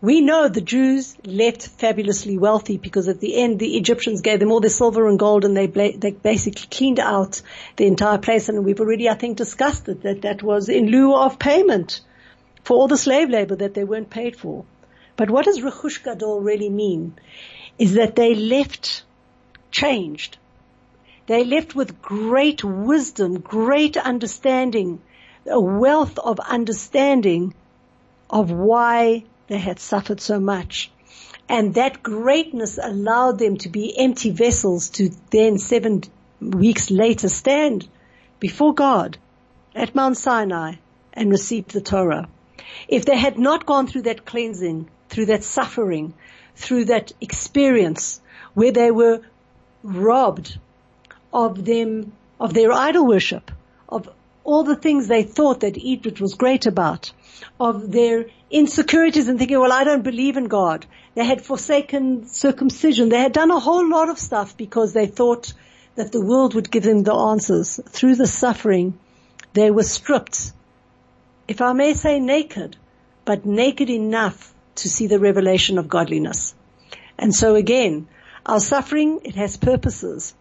We 0.00 0.20
know 0.20 0.48
the 0.48 0.60
Jews 0.60 1.16
left 1.24 1.66
fabulously 1.66 2.36
wealthy 2.36 2.76
because 2.76 3.08
at 3.08 3.20
the 3.20 3.36
end 3.36 3.58
the 3.58 3.76
Egyptians 3.76 4.20
gave 4.20 4.38
them 4.38 4.52
all 4.52 4.60
their 4.60 4.68
silver 4.68 5.08
and 5.08 5.18
gold 5.18 5.44
and 5.44 5.56
they, 5.56 5.66
they 5.66 6.10
basically 6.10 6.66
cleaned 6.70 7.00
out 7.00 7.40
the 7.76 7.86
entire 7.86 8.18
place 8.18 8.48
and 8.50 8.64
we've 8.64 8.80
already 8.80 9.08
I 9.08 9.14
think 9.14 9.38
discussed 9.38 9.88
it 9.88 10.02
that 10.02 10.22
that 10.22 10.42
was 10.42 10.68
in 10.68 10.88
lieu 10.88 11.14
of 11.14 11.38
payment 11.38 12.02
for 12.64 12.76
all 12.76 12.88
the 12.88 12.98
slave 12.98 13.30
labor 13.30 13.56
that 13.56 13.72
they 13.72 13.84
weren't 13.84 14.10
paid 14.10 14.36
for. 14.36 14.66
But 15.16 15.30
what 15.30 15.44
does 15.44 15.60
Rechush 15.60 16.02
Gadol 16.02 16.40
really 16.40 16.68
mean? 16.68 17.14
Is 17.78 17.94
that 17.94 18.16
they 18.16 18.34
left 18.34 19.04
changed. 19.70 20.38
They 21.26 21.44
left 21.44 21.74
with 21.74 22.02
great 22.02 22.62
wisdom, 22.62 23.40
great 23.40 23.96
understanding, 23.96 25.00
a 25.50 25.60
wealth 25.60 26.18
of 26.18 26.38
understanding 26.40 27.54
of 28.28 28.50
why 28.50 29.24
they 29.46 29.58
had 29.58 29.78
suffered 29.80 30.20
so 30.20 30.40
much. 30.40 30.90
And 31.48 31.74
that 31.74 32.02
greatness 32.02 32.78
allowed 32.82 33.38
them 33.38 33.56
to 33.58 33.68
be 33.68 33.96
empty 33.98 34.30
vessels 34.30 34.90
to 34.90 35.10
then 35.30 35.58
seven 35.58 36.02
weeks 36.40 36.90
later 36.90 37.28
stand 37.28 37.86
before 38.40 38.74
God 38.74 39.18
at 39.74 39.94
Mount 39.94 40.16
Sinai 40.16 40.74
and 41.12 41.30
receive 41.30 41.68
the 41.68 41.80
Torah. 41.80 42.28
If 42.88 43.04
they 43.04 43.16
had 43.16 43.38
not 43.38 43.66
gone 43.66 43.86
through 43.86 44.02
that 44.02 44.24
cleansing, 44.24 44.88
through 45.08 45.26
that 45.26 45.44
suffering, 45.44 46.14
through 46.56 46.86
that 46.86 47.12
experience 47.20 48.20
where 48.54 48.72
they 48.72 48.90
were 48.90 49.20
robbed 49.82 50.58
of 51.32 51.64
them, 51.64 52.12
of 52.40 52.54
their 52.54 52.72
idol 52.72 53.06
worship, 53.06 53.50
of 53.88 54.08
all 54.44 54.62
the 54.62 54.76
things 54.76 55.08
they 55.08 55.22
thought 55.22 55.60
that 55.60 55.78
Egypt 55.78 56.20
was 56.20 56.34
great 56.34 56.66
about, 56.66 57.12
of 57.58 57.90
their 57.90 58.26
insecurities 58.50 59.28
and 59.28 59.38
thinking, 59.38 59.58
well, 59.58 59.72
I 59.72 59.84
don't 59.84 60.02
believe 60.02 60.36
in 60.36 60.44
God. 60.44 60.86
They 61.14 61.24
had 61.24 61.42
forsaken 61.42 62.26
circumcision. 62.28 63.08
They 63.08 63.18
had 63.18 63.32
done 63.32 63.50
a 63.50 63.58
whole 63.58 63.88
lot 63.88 64.08
of 64.08 64.18
stuff 64.18 64.56
because 64.56 64.92
they 64.92 65.06
thought 65.06 65.52
that 65.96 66.12
the 66.12 66.20
world 66.20 66.54
would 66.54 66.70
give 66.70 66.82
them 66.82 67.02
the 67.02 67.14
answers. 67.14 67.80
Through 67.88 68.16
the 68.16 68.26
suffering, 68.26 68.98
they 69.52 69.70
were 69.70 69.82
stripped, 69.82 70.52
if 71.48 71.60
I 71.60 71.72
may 71.72 71.94
say 71.94 72.20
naked, 72.20 72.76
but 73.24 73.46
naked 73.46 73.90
enough 73.90 74.53
to 74.76 74.88
see 74.88 75.06
the 75.06 75.18
revelation 75.18 75.78
of 75.78 75.88
godliness. 75.88 76.54
And 77.18 77.34
so 77.34 77.54
again, 77.54 78.08
our 78.46 78.60
suffering, 78.60 79.20
it 79.24 79.36
has 79.36 79.56
purposes. 79.56 80.34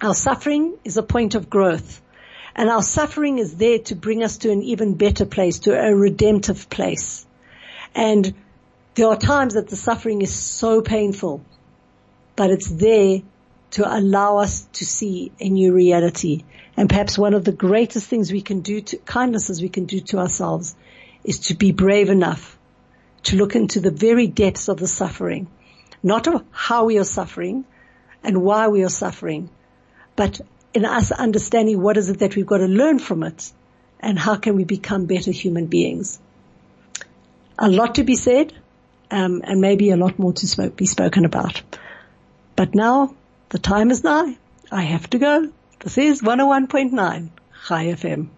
Our 0.00 0.14
suffering 0.14 0.76
is 0.84 0.96
a 0.96 1.02
point 1.02 1.34
of 1.34 1.48
growth. 1.48 2.00
And 2.54 2.68
our 2.68 2.82
suffering 2.82 3.38
is 3.38 3.56
there 3.56 3.78
to 3.78 3.94
bring 3.94 4.22
us 4.22 4.38
to 4.38 4.50
an 4.50 4.62
even 4.62 4.94
better 4.94 5.24
place, 5.24 5.60
to 5.60 5.72
a 5.72 5.94
redemptive 5.94 6.68
place. 6.68 7.26
And 7.94 8.34
there 8.94 9.06
are 9.06 9.16
times 9.16 9.54
that 9.54 9.68
the 9.68 9.76
suffering 9.76 10.20
is 10.20 10.34
so 10.34 10.82
painful, 10.82 11.42
but 12.36 12.50
it's 12.50 12.68
there 12.68 13.22
to 13.72 13.96
allow 13.96 14.38
us 14.38 14.66
to 14.74 14.84
see 14.84 15.32
a 15.40 15.48
new 15.48 15.72
reality. 15.72 16.44
And 16.76 16.88
perhaps 16.88 17.16
one 17.16 17.34
of 17.34 17.44
the 17.44 17.52
greatest 17.52 18.08
things 18.08 18.32
we 18.32 18.42
can 18.42 18.60
do 18.60 18.80
to 18.80 18.96
kindnesses 18.98 19.62
we 19.62 19.68
can 19.68 19.86
do 19.86 20.00
to 20.00 20.18
ourselves 20.18 20.74
is 21.24 21.38
to 21.40 21.54
be 21.54 21.70
brave 21.70 22.10
enough 22.10 22.58
to 23.24 23.36
look 23.36 23.54
into 23.54 23.80
the 23.80 23.90
very 23.90 24.26
depths 24.26 24.68
of 24.68 24.78
the 24.78 24.86
suffering, 24.86 25.48
not 26.02 26.26
of 26.26 26.44
how 26.50 26.84
we 26.84 26.98
are 26.98 27.04
suffering 27.04 27.64
and 28.22 28.42
why 28.42 28.68
we 28.68 28.84
are 28.84 28.90
suffering, 28.90 29.50
but 30.16 30.40
in 30.72 30.84
us 30.84 31.10
understanding 31.10 31.80
what 31.80 31.96
is 31.96 32.10
it 32.10 32.20
that 32.20 32.36
we've 32.36 32.46
got 32.46 32.58
to 32.58 32.66
learn 32.66 32.98
from 32.98 33.22
it 33.22 33.52
and 33.98 34.18
how 34.18 34.36
can 34.36 34.56
we 34.56 34.64
become 34.64 35.06
better 35.06 35.30
human 35.30 35.66
beings. 35.66 36.18
A 37.58 37.68
lot 37.68 37.96
to 37.96 38.04
be 38.04 38.16
said, 38.16 38.54
um, 39.10 39.42
and 39.44 39.60
maybe 39.60 39.90
a 39.90 39.96
lot 39.96 40.18
more 40.18 40.32
to 40.32 40.70
be 40.70 40.86
spoken 40.86 41.24
about. 41.24 41.62
But 42.56 42.74
now 42.74 43.14
the 43.50 43.58
time 43.58 43.90
is 43.90 44.04
nigh. 44.04 44.36
I 44.70 44.82
have 44.82 45.10
to 45.10 45.18
go. 45.18 45.52
This 45.80 45.98
is 45.98 46.22
101.9 46.22 47.30
Chai 47.66 47.86
FM. 47.86 48.28